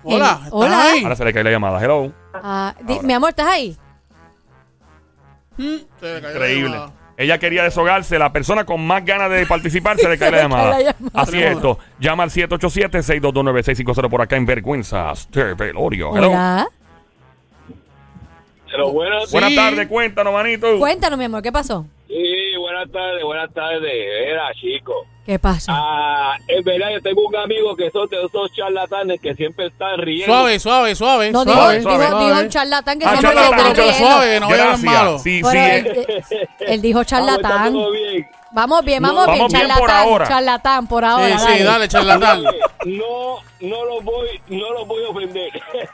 Hola, 0.03 0.31
¿estás 0.37 0.49
hola. 0.51 0.83
ahí? 0.91 1.03
Ahora 1.03 1.15
se 1.15 1.25
le 1.25 1.33
cae 1.33 1.43
la 1.43 1.49
llamada. 1.51 1.83
Hello. 1.83 2.11
Ah, 2.33 2.75
di- 2.81 2.99
mi 3.01 3.13
amor, 3.13 3.29
¿estás 3.31 3.47
ahí? 3.47 3.75
Increíble. 6.01 6.69
llamada. 6.71 6.93
Ella 7.17 7.37
quería 7.37 7.63
deshogarse. 7.63 8.17
La 8.17 8.31
persona 8.33 8.65
con 8.65 8.85
más 8.85 9.05
ganas 9.05 9.29
de 9.29 9.45
participar 9.45 9.97
se 9.97 10.09
le 10.09 10.17
cae 10.17 10.31
la 10.31 10.41
llamada. 10.43 10.69
la 10.69 10.79
llamada. 10.79 11.11
Así 11.21 11.37
es 11.41 11.51
esto. 11.51 11.77
Llama 11.99 12.23
al 12.23 12.29
787-622-9650 12.31 14.09
por 14.09 14.21
acá 14.21 14.37
en 14.37 14.45
Vergüenzas 14.45 15.29
Velorio. 15.31 16.15
Hello. 16.15 16.29
Hola. 16.31 16.67
Pero 18.71 18.91
buenas, 18.91 19.25
Sí. 19.25 19.31
Buenas 19.33 19.53
tardes, 19.55 19.87
cuéntanos, 19.87 20.33
manito. 20.33 20.79
Cuéntanos, 20.79 21.19
mi 21.19 21.25
amor, 21.25 21.41
¿qué 21.41 21.51
pasó? 21.51 21.85
sí, 22.07 22.15
buenas 22.87 22.91
tardes, 22.91 23.23
buenas 23.23 23.53
tardes. 23.53 23.91
Era, 24.27 24.51
chico. 24.53 25.05
¿Qué 25.25 25.37
pasó? 25.37 25.71
Ah, 25.73 26.35
es 26.47 26.63
verdad, 26.65 26.89
yo 26.93 27.01
tengo 27.01 27.27
un 27.27 27.35
amigo 27.35 27.75
que 27.75 27.91
son 27.91 28.09
de 28.09 28.23
esos 28.25 28.51
charlatanes 28.53 29.21
que 29.21 29.35
siempre 29.35 29.67
están 29.67 29.99
riendo. 29.99 30.25
Suave, 30.25 30.59
suave, 30.59 30.95
suave. 30.95 31.31
no, 31.31 31.45
dijo, 31.45 31.55
suave, 31.57 31.77
dijo, 31.77 31.89
suave. 31.91 32.25
dijo 32.25 32.39
un 32.39 32.49
charlatán 32.49 32.99
que 32.99 33.05
Ah, 33.05 33.09
siempre 33.11 33.29
charlatán, 33.35 33.49
se 33.51 33.55
está 33.61 33.73
pero 33.73 33.83
riendo. 33.91 34.07
suave, 34.07 34.39
no 34.39 34.47
Gracias. 34.49 34.83
malo. 34.83 35.19
Sí, 35.19 35.41
Bueno, 35.43 35.61
sí. 35.61 35.69
él, 35.71 36.05
eh. 36.07 36.47
él 36.59 36.81
dijo 36.81 37.03
charlatán. 37.03 37.73
todo 37.73 37.91
bien. 37.91 38.27
Vamos 38.53 38.83
bien, 38.83 39.01
No, 39.01 39.13
vamos, 39.15 39.25
bien, 39.27 39.37
vamos 39.39 39.53
bien 39.53 39.67
por 39.69 39.77
charlatán. 39.79 40.07
ahora. 40.09 40.27
Charlatán, 40.27 40.87
por 40.87 41.05
ahora. 41.05 41.37
Sí, 41.39 41.53
sí, 41.57 41.63
dale, 41.63 41.87
charlatán. 41.87 42.43
No, 42.85 43.37
no 43.61 43.85
los 43.85 44.03
voy, 44.03 44.27
no 44.49 44.71
los 44.73 44.87
voy 44.87 45.05
a 45.05 45.09
ofender. 45.09 45.49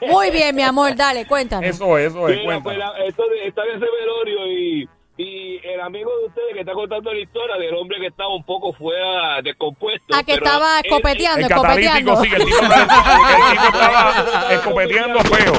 Muy 0.08 0.30
bien, 0.30 0.56
mi 0.56 0.62
amor, 0.62 0.96
dale, 0.96 1.24
cuéntanos. 1.26 1.68
Eso 1.68 1.96
es, 1.98 2.10
eso 2.10 2.28
es. 2.28 2.36
Mira, 2.38 2.60
cuéntanos. 2.60 2.62
pues, 2.64 2.78
la- 2.78 3.44
está 3.46 3.62
en 3.64 3.76
ese 3.76 3.86
velorio 4.00 4.46
y, 4.48 4.88
y 5.18 5.58
el 5.66 5.80
amigo 5.80 6.10
de 6.20 6.26
ustedes 6.28 6.54
que 6.54 6.60
está 6.60 6.72
contando 6.72 7.12
la 7.12 7.20
historia 7.20 7.56
del 7.56 7.74
hombre 7.74 7.98
que 7.98 8.06
estaba 8.06 8.32
un 8.34 8.44
poco 8.44 8.72
fuera 8.72 9.42
descompuesto. 9.42 10.14
Ah, 10.16 10.22
que 10.22 10.34
pero 10.34 10.46
estaba 10.46 10.78
escopeteando, 10.80 11.44
El 11.46 11.52
escopeteando. 11.52 12.14
catalítico, 12.14 12.24
sí, 12.24 12.30
el 12.34 12.44
tipo, 12.44 12.64
el 12.64 13.48
tipo 13.50 13.66
estaba 13.66 14.52
escopeteando 14.54 15.20
feo. 15.20 15.52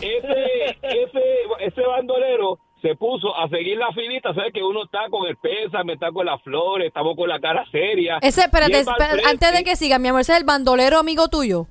ese, 0.00 0.78
ese, 0.82 1.22
ese 1.60 1.80
bandolero 1.82 2.58
se 2.80 2.94
puso 2.96 3.34
a 3.36 3.48
seguir 3.48 3.78
la 3.78 3.90
filita, 3.92 4.32
¿sabes? 4.34 4.52
Que 4.52 4.62
uno 4.62 4.84
está 4.84 5.08
con 5.10 5.26
el 5.26 5.36
pésame, 5.36 5.94
está 5.94 6.12
con 6.12 6.26
las 6.26 6.40
flores, 6.42 6.88
estamos 6.88 7.16
con 7.16 7.28
la 7.28 7.40
cara 7.40 7.64
seria. 7.72 8.18
Ese, 8.20 8.42
espérate, 8.42 8.78
espérate, 8.80 9.22
antes 9.26 9.52
de 9.52 9.64
que 9.64 9.74
siga, 9.74 9.98
mi 9.98 10.08
amor, 10.08 10.20
ese 10.20 10.32
es 10.32 10.38
el 10.38 10.44
bandolero 10.44 10.98
amigo 10.98 11.28
tuyo. 11.28 11.66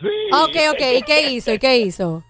Sí. 0.00 0.08
Ok, 0.32 0.56
ok, 0.72 0.80
¿y 0.98 1.02
qué 1.02 1.30
hizo? 1.30 1.52
¿Y 1.54 1.58
qué 1.58 1.78
hizo? 1.78 2.22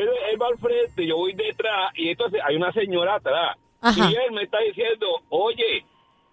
Él, 0.00 0.08
él 0.32 0.40
va 0.42 0.48
al 0.48 0.58
frente, 0.58 1.06
yo 1.06 1.16
voy 1.16 1.32
detrás 1.34 1.90
y 1.94 2.10
entonces 2.10 2.40
hay 2.44 2.56
una 2.56 2.72
señora 2.72 3.14
atrás. 3.16 3.56
Ajá. 3.80 4.10
Y 4.10 4.14
él 4.14 4.32
me 4.32 4.42
está 4.42 4.58
diciendo, 4.60 5.06
oye, 5.30 5.84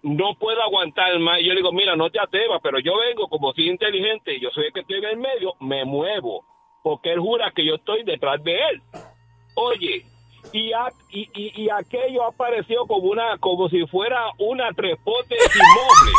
no 0.02 0.34
puedo 0.38 0.62
aguantar 0.62 1.18
más. 1.18 1.40
Y 1.40 1.44
yo 1.46 1.50
le 1.54 1.60
digo, 1.60 1.72
mira, 1.72 1.96
no 1.96 2.10
te 2.10 2.20
atrevas, 2.20 2.60
pero 2.62 2.78
yo 2.78 2.98
vengo 2.98 3.28
como 3.28 3.52
soy 3.52 3.68
inteligente 3.70 4.34
y 4.34 4.40
yo 4.40 4.50
soy 4.50 4.66
el 4.66 4.72
que 4.72 4.80
estoy 4.80 4.98
en 4.98 5.04
el 5.04 5.16
medio, 5.16 5.54
me 5.60 5.84
muevo. 5.84 6.44
Porque 6.82 7.12
él 7.12 7.18
jura 7.20 7.50
que 7.54 7.64
yo 7.64 7.74
estoy 7.74 8.04
detrás 8.04 8.42
de 8.44 8.52
él. 8.54 8.82
Oye, 9.54 10.04
y, 10.52 10.72
a- 10.72 10.92
y, 11.10 11.28
y, 11.34 11.62
y 11.64 11.68
aquello 11.70 12.24
apareció 12.24 12.86
como 12.86 13.08
una 13.10 13.36
como 13.38 13.68
si 13.68 13.84
fuera 13.88 14.30
una 14.38 14.70
trepote 14.72 15.36
sin 15.50 15.62
mueble. 15.74 16.12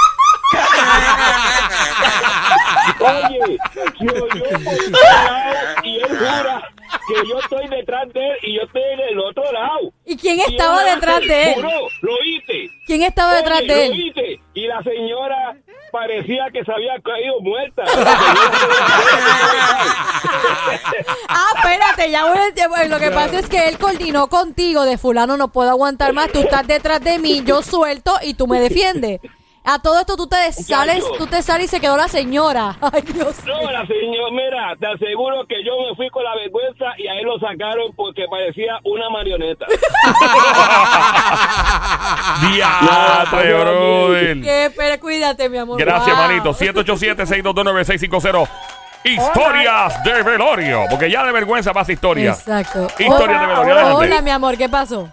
Oye, 2.99 3.57
yo, 3.99 4.13
yo 4.15 4.27
por 4.27 4.33
un 4.33 4.91
lado 4.91 5.83
y 5.83 5.97
él 5.99 6.09
jura 6.17 6.69
que 7.09 7.29
yo 7.29 7.39
estoy 7.39 7.67
detrás 7.67 8.11
de 8.13 8.19
él 8.27 8.35
y 8.43 8.55
yo 8.55 8.61
estoy 8.63 8.81
en 8.93 8.99
el 8.99 9.19
otro 9.19 9.43
lado. 9.51 9.91
¿Y 10.05 10.15
quién 10.17 10.39
estaba 10.39 10.83
detrás 10.83 11.19
de 11.21 11.43
él? 11.49 11.53
Juró, 11.55 11.69
lo 12.01 12.13
oíste. 12.15 12.69
¿Quién 12.85 13.01
estaba 13.03 13.35
detrás 13.35 13.59
de 13.61 13.67
lo 13.67 13.73
él? 13.75 13.91
oíste. 13.91 14.39
Y 14.53 14.67
la 14.67 14.81
señora 14.83 15.55
parecía 15.91 16.45
que 16.53 16.63
se 16.63 16.71
había 16.71 16.93
caído 17.01 17.39
muerta. 17.41 17.83
Ah, 21.27 21.51
espérate, 21.57 22.11
ya 22.11 22.25
voy 22.25 22.37
a- 22.37 22.53
ya 22.55 22.67
voy- 22.67 22.87
Lo 22.87 22.99
que 22.99 23.11
pasa 23.11 23.39
es 23.39 23.47
que 23.49 23.67
él 23.69 23.77
coordinó 23.77 24.27
contigo 24.27 24.83
de 24.85 24.97
fulano, 24.97 25.37
no 25.37 25.49
puedo 25.51 25.69
aguantar 25.69 26.13
más, 26.13 26.31
tú 26.31 26.39
estás 26.39 26.65
detrás 26.67 27.01
de 27.03 27.19
mí, 27.19 27.43
yo 27.45 27.61
suelto 27.61 28.13
y 28.23 28.33
tú 28.33 28.47
me 28.47 28.59
defiendes. 28.59 29.19
A 29.71 29.77
todo 29.77 29.99
esto 29.99 30.17
tú 30.17 30.25
te 30.25 30.51
sales, 30.51 31.03
tú 31.19 31.27
te 31.27 31.43
sales 31.43 31.65
y 31.65 31.67
se 31.67 31.79
quedó 31.79 31.95
la 31.95 32.07
señora. 32.07 32.75
Ay, 32.81 33.03
Dios. 33.03 33.35
No, 33.45 33.69
la 33.69 33.85
señora, 33.85 34.31
mira, 34.31 34.75
te 34.79 34.87
aseguro 34.87 35.45
que 35.47 35.63
yo 35.63 35.73
me 35.87 35.95
fui 35.95 36.09
con 36.09 36.23
la 36.23 36.33
vergüenza 36.33 36.85
y 36.97 37.05
a 37.07 37.13
él 37.19 37.25
lo 37.25 37.37
sacaron 37.37 37.93
porque 37.95 38.25
parecía 38.31 38.79
una 38.83 39.11
marioneta. 39.11 39.67
Diatre, 42.51 43.53
No, 43.53 43.59
brother. 43.59 44.41
Que, 44.41 44.71
pero 44.75 44.99
cuídate, 44.99 45.47
mi 45.49 45.59
amor. 45.59 45.79
Gracias, 45.79 46.17
Wow. 46.17 46.27
manito. 46.27 46.51
787-622-9650. 46.55 48.49
Historias 49.03 50.03
de 50.03 50.23
velorio. 50.23 50.85
Porque 50.89 51.11
ya 51.11 51.23
de 51.25 51.31
vergüenza 51.31 51.71
pasa 51.73 51.91
historia. 51.91 52.31
Exacto. 52.31 52.87
Historia 52.97 53.39
de 53.39 53.45
velorio. 53.47 53.97
Hola, 53.97 54.21
mi 54.23 54.31
amor, 54.31 54.57
¿qué 54.57 54.67
pasó? 54.67 55.09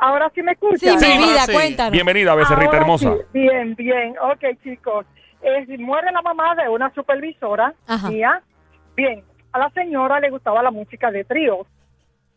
Ahora 0.00 0.30
sí 0.34 0.42
me 0.42 0.52
escuchan. 0.52 0.98
Sí, 0.98 1.06
mi 1.06 1.18
vida, 1.18 1.26
ahora 1.32 1.42
sí. 1.46 1.52
cuéntanos. 1.52 1.92
Bienvenida, 1.92 2.34
becerrita 2.34 2.64
Ahora 2.70 2.78
hermosa. 2.80 3.14
sí, 3.16 3.22
Bien, 3.38 3.74
bien. 3.74 4.14
Ok, 4.20 4.44
chicos. 4.62 5.06
Eh, 5.42 5.76
muere 5.78 6.10
la 6.10 6.22
mamá 6.22 6.54
de 6.54 6.68
una 6.68 6.92
supervisora 6.94 7.74
Ajá. 7.86 8.08
mía. 8.10 8.42
Bien. 8.96 9.22
a 9.52 9.58
la 9.58 9.70
señora 9.70 10.20
le 10.20 10.30
gustaba 10.30 10.62
la 10.62 10.70
música 10.70 11.10
de 11.10 11.24
tríos. 11.24 11.66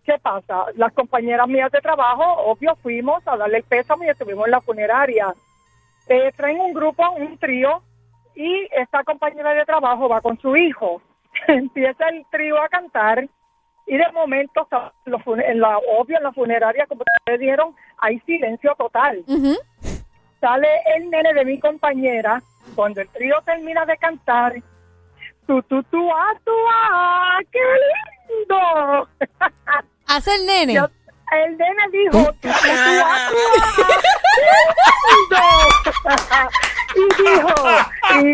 ¿Qué 0.04 0.16
pasa? 0.22 0.66
Las 0.76 0.92
compañeras 0.94 1.48
mías 1.48 1.72
de 1.72 1.80
trabajo, 1.80 2.24
obvio, 2.46 2.76
fuimos 2.82 3.26
a 3.28 3.38
darle 3.38 3.58
el 3.60 3.64
pésame 3.64 4.06
y 4.08 4.10
estuvimos 4.10 4.46
en 4.46 4.52
la 4.52 4.62
funeraria. 4.62 5.34
Eh, 6.10 6.32
traen 6.36 6.60
un 6.60 6.74
grupo, 6.74 7.10
un 7.12 7.38
trío, 7.38 7.82
y 8.36 8.68
esta 8.76 9.04
compañera 9.04 9.52
de 9.54 9.64
trabajo 9.66 10.10
va 10.10 10.20
con 10.22 10.38
su 10.40 10.56
hijo. 10.58 11.02
Empieza 11.48 12.10
el 12.10 12.26
trío 12.32 12.62
a 12.62 12.68
cantar 12.68 13.28
y 13.86 13.98
de 13.98 14.12
momento, 14.14 14.68
en 15.06 15.60
la, 15.60 15.78
obvio, 15.78 16.18
en 16.18 16.24
la 16.24 16.32
funeraria, 16.32 16.86
como 16.88 17.02
ustedes 17.20 17.40
dijeron, 17.40 17.76
hay 18.00 18.20
silencio 18.22 18.74
total. 18.78 19.24
Sale 20.40 20.68
el 20.96 21.10
nene 21.10 21.34
de 21.34 21.46
mi 21.46 21.60
compañera, 21.60 22.42
cuando 22.76 23.02
el 23.02 23.10
trío 23.10 23.36
termina 23.46 23.86
de 23.86 23.98
cantar, 23.98 24.54
tú, 25.48 25.62
tú, 25.64 25.84
tú, 25.84 26.10
ah, 26.12 26.34
tú, 26.44 26.52
ah, 26.72 27.40
qué 27.52 27.60
lindo. 28.30 29.08
Hace 30.08 30.36
el 30.36 30.46
nene. 30.46 30.74
Yo- 30.74 30.88
el 31.32 31.58
nene 31.58 31.84
dijo, 31.92 32.12
tú, 32.34 32.42
tú, 32.42 32.50
ah, 32.50 33.30
tú, 33.30 33.36
ah, 33.62 34.00
qué 34.36 34.42
lindo. 35.14 36.50
y 36.96 37.24
dijo, 37.24 37.48
y, 38.22 38.34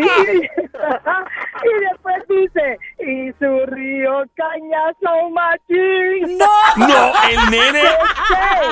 y 1.66 1.72
después 1.90 2.28
dice, 2.28 2.78
y 2.98 3.32
su 3.38 3.66
río 3.66 4.24
cañazo 4.34 5.30
machín. 5.30 6.38
No. 6.38 6.86
No, 6.86 7.12
el 7.28 7.50
nene 7.50 7.82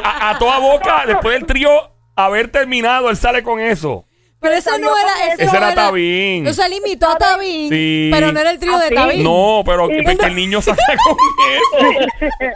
a, 0.05 0.31
a 0.31 0.39
toda 0.39 0.59
boca, 0.59 1.05
después 1.07 1.35
del 1.35 1.47
trío 1.47 1.71
haber 2.17 2.51
terminado, 2.51 3.11
él 3.11 3.17
sale 3.17 3.43
con 3.43 3.61
eso. 3.61 4.05
Pero 4.41 4.55
eso 4.55 4.79
no 4.79 4.97
era. 4.97 5.33
Eso 5.33 5.43
Ese 5.43 5.57
era 5.57 5.73
era 5.73 5.75
Tabín. 5.75 6.47
O 6.47 6.53
sea, 6.53 6.67
él 6.67 6.75
imitó 6.75 7.09
a 7.11 7.19
Tabín. 7.19 7.69
Sí. 7.69 8.09
Pero 8.13 8.33
no 8.33 8.39
era 8.41 8.51
el 8.51 8.59
trío 8.59 8.79
de 8.79 8.85
¿Ah, 8.85 8.89
sí? 8.89 8.95
Tabín. 8.95 9.25
No, 9.25 9.63
pero 9.65 9.89
que, 9.89 10.05
que 10.05 10.27
el 10.27 10.35
niño 10.37 10.63
sale 10.63 10.79
con 11.05 11.17
eso. 11.91 12.47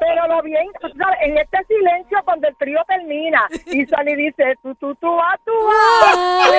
Pero 0.00 0.26
lo 0.28 0.42
bien, 0.42 0.66
sabes, 0.80 1.18
en 1.22 1.38
este 1.38 1.58
silencio 1.68 2.18
cuando 2.24 2.48
el 2.48 2.56
trío 2.56 2.80
termina 2.88 3.46
y 3.66 3.86
sale 3.86 4.12
y 4.12 4.16
dice, 4.16 4.54
tú, 4.62 4.74
tú, 4.76 4.94
tú, 4.96 5.20
ah, 5.20 5.38
tú, 5.44 5.52
ah. 5.70 6.50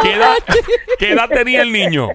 ¿Qué 0.02 0.12
edad, 0.14 0.36
qué 0.98 1.12
edad 1.12 1.28
tenía 1.28 1.62
el 1.62 1.72
niño? 1.72 2.08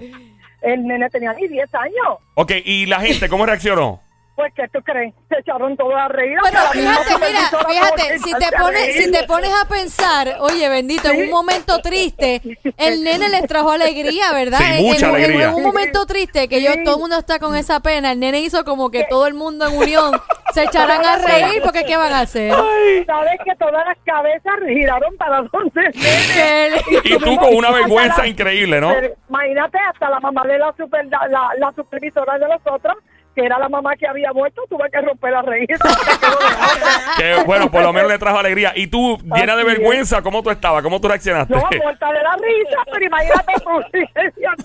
El 0.62 0.86
nene 0.86 1.08
tenía 1.10 1.32
ni 1.34 1.46
10 1.46 1.72
años. 1.74 2.18
Ok, 2.34 2.52
¿y 2.64 2.86
la 2.86 3.00
gente 3.00 3.28
cómo 3.28 3.46
reaccionó? 3.46 4.02
Pues, 4.36 4.52
¿qué 4.54 4.68
tú 4.68 4.82
crees? 4.82 5.14
Se 5.30 5.38
echaron 5.40 5.74
todos 5.78 5.94
a 5.94 6.08
reír. 6.08 6.36
Pero 6.42 6.60
fíjate, 6.70 7.14
mira, 7.26 7.40
fíjate, 7.68 8.18
si 8.18 8.32
te 8.34 8.56
pones, 8.58 8.94
si 8.94 9.10
te 9.10 9.22
pones 9.24 9.50
a 9.50 9.66
pensar, 9.66 10.36
oye, 10.40 10.68
bendito, 10.68 11.08
en 11.10 11.22
un 11.22 11.30
momento 11.30 11.80
triste, 11.80 12.42
el 12.76 13.02
nene 13.02 13.30
les 13.30 13.46
trajo 13.46 13.70
alegría, 13.70 14.32
¿verdad? 14.34 14.58
Sí, 14.58 14.64
En- 14.76 14.84
mucha 14.84 15.08
en, 15.08 15.14
alegría. 15.14 15.44
En, 15.48 15.54
un 15.54 15.62
momento 15.62 16.04
triste 16.04 16.48
que 16.48 16.62
yo, 16.62 16.70
todo 16.84 16.96
el 16.96 17.00
mundo 17.00 17.16
está 17.18 17.38
con 17.38 17.56
esa 17.56 17.80
pena, 17.80 18.12
el 18.12 18.20
nene 18.20 18.40
hizo 18.40 18.62
como 18.66 18.90
que 18.90 19.04
todo 19.08 19.26
el 19.26 19.32
mundo 19.32 19.66
en 19.68 19.78
unión 19.78 20.20
se 20.52 20.64
echarán 20.64 21.02
a 21.02 21.16
reír 21.16 21.62
porque 21.62 21.84
¿qué 21.84 21.96
van 21.96 22.12
a 22.12 22.20
hacer? 22.20 22.52
Sabes 23.06 23.40
que 23.42 23.54
todas 23.58 23.86
las 23.86 23.96
cabezas 24.04 24.54
giraron 24.68 25.16
para 25.16 25.42
donde 25.50 25.80
nene. 25.94 26.76
Y 27.04 27.18
tú 27.18 27.36
con 27.38 27.54
una 27.56 27.70
vergüenza 27.70 28.26
increíble, 28.26 28.82
¿no? 28.82 28.90
Pero 28.90 29.14
imagínate, 29.30 29.78
hasta 29.92 30.10
la 30.10 30.20
mamá 30.20 30.44
de 30.44 30.58
la, 30.58 30.74
super, 30.76 31.06
la, 31.06 31.26
la- 31.28 31.50
la 31.58 31.72
supervisora 31.74 32.38
de 32.38 32.46
nosotros, 32.48 32.96
que 33.36 33.44
era 33.44 33.58
la 33.58 33.68
mamá 33.68 33.94
que 33.96 34.08
había 34.08 34.32
muerto, 34.32 34.62
tuve 34.68 34.90
que 34.90 34.98
romper 35.00 35.34
a 35.34 35.42
reír. 35.42 35.68
De. 35.68 35.76
Que 37.16 37.42
bueno, 37.44 37.70
por 37.70 37.82
lo 37.82 37.92
menos 37.92 38.10
le 38.10 38.18
trajo 38.18 38.38
alegría. 38.38 38.72
Y 38.74 38.86
tú, 38.88 39.18
llena 39.18 39.54
de 39.56 39.62
Así 39.62 39.70
es. 39.70 39.78
vergüenza, 39.78 40.22
¿cómo 40.22 40.42
tú 40.42 40.50
estabas? 40.50 40.82
¿Cómo 40.82 41.00
tú 41.00 41.08
reaccionaste? 41.08 41.52
Yo 41.54 41.60
muerta 41.82 42.12
de 42.12 42.22
la 42.22 42.34
risa, 42.34 42.78
pero 42.90 43.04
imagínate 43.04 43.52
tú. 43.62 43.70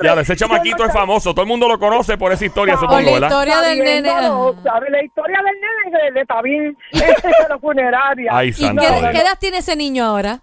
Ya, 0.03 0.13
ese 0.13 0.35
chamaquito 0.35 0.85
es 0.85 0.93
famoso. 0.93 1.33
Todo 1.33 1.43
el 1.43 1.47
mundo 1.47 1.67
lo 1.67 1.77
conoce 1.77 2.17
por 2.17 2.31
esa 2.31 2.45
historia, 2.45 2.75
supongo, 2.75 3.01
la 3.01 3.11
¿verdad? 3.11 3.27
historia 3.27 3.61
del 3.61 3.79
nene. 3.79 4.09
Sabiéndolo, 4.09 4.55
¿sabes? 4.63 4.89
La 4.89 5.03
historia 5.03 5.37
del 5.43 5.55
nene 5.61 6.03
de, 6.03 6.11
de 6.19 6.25
Tabín 6.25 6.77
de 6.93 7.15
la 7.49 7.59
funeraria. 7.59 8.31
Ay, 8.33 8.49
¿Y 8.49 8.53
santo. 8.53 8.81
qué, 8.81 9.09
qué 9.11 9.17
edad 9.19 9.37
tiene 9.39 9.57
ese 9.57 9.75
niño 9.75 10.05
ahora? 10.05 10.39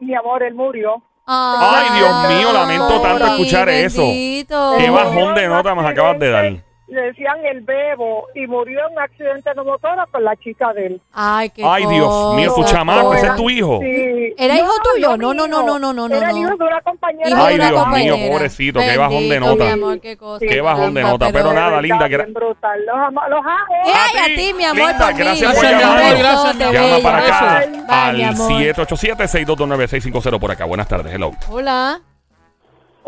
Mi 0.00 0.14
amor, 0.14 0.42
él 0.42 0.54
murió. 0.54 1.02
Ay, 1.26 1.98
Dios 1.98 2.28
mío, 2.28 2.52
lamento 2.52 3.00
tanto 3.00 3.26
escuchar 3.26 3.68
eso. 3.68 4.02
Qué 4.02 4.90
bajón 4.90 5.34
de 5.34 5.46
nota 5.48 5.74
me 5.74 5.88
acabas 5.88 6.18
de 6.18 6.30
dar. 6.30 6.69
Le 6.90 7.02
decían 7.02 7.36
el 7.46 7.60
bebo 7.60 8.26
y 8.34 8.48
murió 8.48 8.80
en 8.88 8.92
un 8.94 8.98
accidente 8.98 9.48
de 9.54 9.62
motora 9.62 10.06
con 10.10 10.24
la 10.24 10.34
chica 10.36 10.72
de 10.72 10.86
él. 10.86 11.00
Ay, 11.12 11.48
qué 11.50 11.62
Ay, 11.64 11.86
Dios 11.86 12.34
mío, 12.34 12.52
tu 12.52 12.64
chamaco, 12.64 13.14
ese 13.14 13.28
es 13.28 13.36
tu 13.36 13.48
hijo. 13.48 13.78
Sí. 13.80 14.34
¿Era 14.36 14.56
hijo 14.56 14.72
tuyo? 14.92 15.16
No, 15.16 15.32
no, 15.32 15.46
no, 15.46 15.62
no, 15.62 15.78
no, 15.78 15.92
no, 15.92 16.08
no, 16.08 16.14
Era 16.16 16.32
no. 16.32 16.36
hijo 16.38 16.48
de 16.56 16.64
una 16.64 16.80
compañera. 16.80 17.28
Hijo 17.30 17.44
Ay, 17.44 17.54
de 17.54 17.60
una 17.60 17.68
Dios 17.70 17.86
mío, 17.88 18.12
compañera. 18.14 18.32
pobrecito, 18.32 18.80
qué 18.80 18.96
bajón 18.96 19.14
de 19.22 19.28
Bendito, 19.28 19.50
nota. 19.52 19.64
mi 19.64 19.70
amor, 19.70 20.00
qué 20.00 20.16
cosa. 20.16 20.46
Qué 20.46 20.60
bajón 20.60 20.94
de 20.94 21.02
nota, 21.02 21.30
pero 21.32 21.52
nada, 21.52 21.66
Verdad, 21.66 21.82
linda, 21.82 22.08
gra- 22.08 22.32
brutal. 22.32 22.84
Los 22.86 22.96
amo. 22.96 23.20
Los 23.28 23.40
amo. 23.40 23.74
Eh, 23.86 23.92
Ay, 23.94 24.18
A 24.18 24.24
a 24.24 24.26
ti, 24.36 24.52
mi 24.54 24.64
amor, 24.64 24.88
linda, 24.88 25.06
por 25.06 25.14
gracias 25.16 25.54
por 25.54 25.64
llamar, 25.64 26.18
gracias, 26.18 26.56
mi 26.56 26.62
amor. 26.64 26.74
Llama 26.74 26.98
para 27.02 27.18
acá 27.18 27.64
Bye, 27.86 28.24
al 28.24 28.34
amor. 28.34 28.50
787-622-9650 28.62 30.38
por 30.40 30.50
acá. 30.50 30.64
Buenas 30.64 30.88
tardes, 30.88 31.14
hello. 31.14 31.30
Hola. 31.48 32.00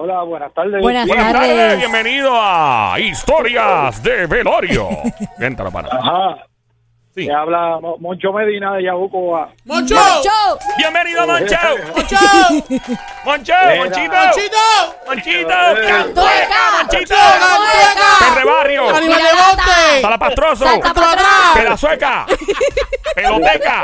Hola, 0.02 0.22
buenas 0.24 0.52
tardes. 0.52 0.82
Buenas 0.82 1.06
Buenas 1.06 1.32
tardes, 1.32 1.56
tardes. 1.56 1.78
bienvenido 1.78 2.32
a 2.34 2.96
Historias 2.98 4.02
de 4.02 4.26
Velorio. 4.26 4.88
Entra, 5.38 5.70
para. 5.70 5.86
Ajá. 5.96 6.38
Sí. 7.14 7.30
Habla 7.30 7.78
Mo- 7.80 7.98
Moncho 7.98 8.32
Medina 8.32 8.72
de 8.74 8.82
Yabucoa. 8.82 9.50
¡Moncho! 9.64 9.94
Chau. 9.94 10.58
Bienvenido, 10.76 11.24
Moncho. 11.24 11.54
¡Moncho! 11.94 12.16
Moncho. 13.24 13.54
Monchito. 13.76 14.16
¡Monchito! 14.16 14.58
Monchito. 15.06 15.48
Cantueca. 15.86 16.58
Monchito. 16.82 17.14
¡Cantueca! 17.14 18.34
Perrebarrio. 18.34 18.88
¡Animal 18.96 19.18
de 19.22 19.28
monte! 19.38 20.00
Salapastroso. 20.00 20.64
Pedazueca. 21.54 22.26
Peloteca. 23.14 23.82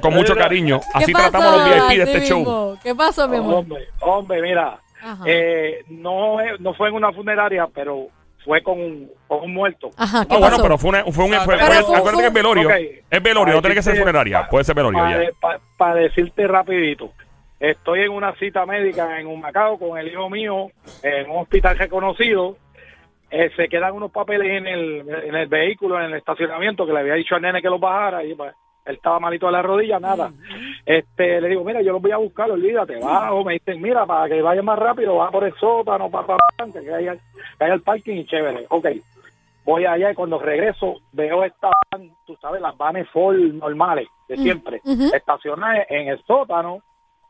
Con 0.00 0.14
mucho 0.14 0.34
cariño. 0.34 0.80
Así 0.94 1.12
tratamos 1.12 1.58
los 1.58 1.68
VIP 1.90 1.98
de 1.98 2.02
este 2.14 2.26
show. 2.26 2.78
¿Qué 2.82 2.94
pasó, 2.94 3.28
mi 3.28 3.36
amor? 3.36 3.54
Hombre, 3.56 3.88
hombre, 4.00 4.40
mira. 4.40 4.78
Eh, 5.26 5.84
no, 5.88 6.36
no 6.58 6.74
fue 6.74 6.88
en 6.88 6.94
una 6.94 7.12
funeraria, 7.12 7.66
pero 7.74 8.06
fue 8.44 8.62
con 8.62 8.80
un, 8.80 9.10
con 9.26 9.40
un 9.44 9.52
muerto. 9.54 9.90
Ajá, 9.96 10.24
¿qué 10.26 10.34
Ah, 10.34 10.38
bueno, 10.38 10.56
pero 10.62 10.78
fue, 10.78 10.90
una- 10.90 11.04
fue 11.04 11.24
un. 11.24 11.30
Fue- 11.34 11.44
fue- 11.44 11.58
fue- 11.58 11.82
fue- 11.82 11.96
acuérdate 11.96 12.22
que 12.22 12.26
es 12.28 12.32
velorio. 12.32 12.70
Es 13.10 13.22
velorio, 13.22 13.54
no 13.54 13.60
tiene 13.60 13.74
que 13.74 13.82
ser 13.82 13.96
funeraria. 13.96 14.46
Puede 14.48 14.64
ser 14.64 14.74
velorio 14.74 14.98
Para, 15.00 15.22
ya. 15.24 15.30
pa- 15.40 15.60
para 15.76 15.94
decirte 15.96 16.46
rapidito, 16.46 17.12
estoy 17.60 18.00
en 18.02 18.10
una 18.10 18.32
cita 18.36 18.64
médica 18.66 19.20
en 19.20 19.26
un 19.26 19.40
Macao 19.40 19.78
con 19.78 19.98
el 19.98 20.08
hijo 20.08 20.30
mío 20.30 20.70
en 21.02 21.30
un 21.30 21.38
hospital 21.38 21.76
reconocido. 21.78 22.56
Eh, 23.30 23.50
se 23.56 23.68
quedan 23.68 23.92
unos 23.92 24.10
papeles 24.10 24.48
en 24.48 24.66
el, 24.66 25.04
en 25.24 25.34
el 25.34 25.48
vehículo, 25.48 25.98
en 25.98 26.06
el 26.06 26.14
estacionamiento, 26.14 26.86
que 26.86 26.94
le 26.94 27.00
había 27.00 27.12
dicho 27.14 27.34
al 27.34 27.42
nene 27.42 27.60
que 27.60 27.68
los 27.68 27.78
bajara 27.78 28.24
y 28.24 28.34
pues, 28.34 28.54
él 28.88 28.96
estaba 28.96 29.20
malito 29.20 29.46
de 29.46 29.52
la 29.52 29.62
rodilla, 29.62 30.00
nada. 30.00 30.32
Este, 30.86 31.40
le 31.40 31.48
digo, 31.48 31.64
mira, 31.64 31.82
yo 31.82 31.92
los 31.92 32.02
voy 32.02 32.12
a 32.12 32.16
buscar, 32.16 32.50
olvídate, 32.50 32.98
bajo, 32.98 33.44
me 33.44 33.54
dicen, 33.54 33.80
mira, 33.82 34.06
para 34.06 34.28
que 34.28 34.40
vaya 34.40 34.62
más 34.62 34.78
rápido, 34.78 35.16
va 35.16 35.30
por 35.30 35.44
el 35.44 35.54
sótano, 35.56 36.10
para, 36.10 36.26
para, 36.26 36.72
que 36.72 36.92
haya, 36.94 37.14
que 37.14 37.64
haya 37.64 37.74
el 37.74 37.82
parking 37.82 38.16
y 38.16 38.26
chévere. 38.26 38.66
Ok, 38.70 38.86
voy 39.64 39.84
allá 39.84 40.10
y 40.10 40.14
cuando 40.14 40.38
regreso 40.38 40.96
veo 41.12 41.44
esta 41.44 41.70
van, 41.92 42.10
tú 42.26 42.36
sabes, 42.40 42.60
las 42.62 42.76
vanes 42.76 43.08
Ford 43.10 43.36
normales 43.36 44.08
de 44.28 44.36
siempre, 44.38 44.80
ujú. 44.84 45.14
estacionadas 45.14 45.86
en 45.90 46.08
el 46.08 46.22
sótano, 46.24 46.80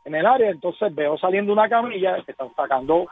en 0.05 0.14
el 0.14 0.25
área, 0.27 0.51
entonces 0.51 0.94
veo 0.94 1.18
saliendo 1.18 1.53
una 1.53 1.68
camilla 1.68 2.23
que 2.25 2.31
están 2.33 2.49
sacando 2.55 3.07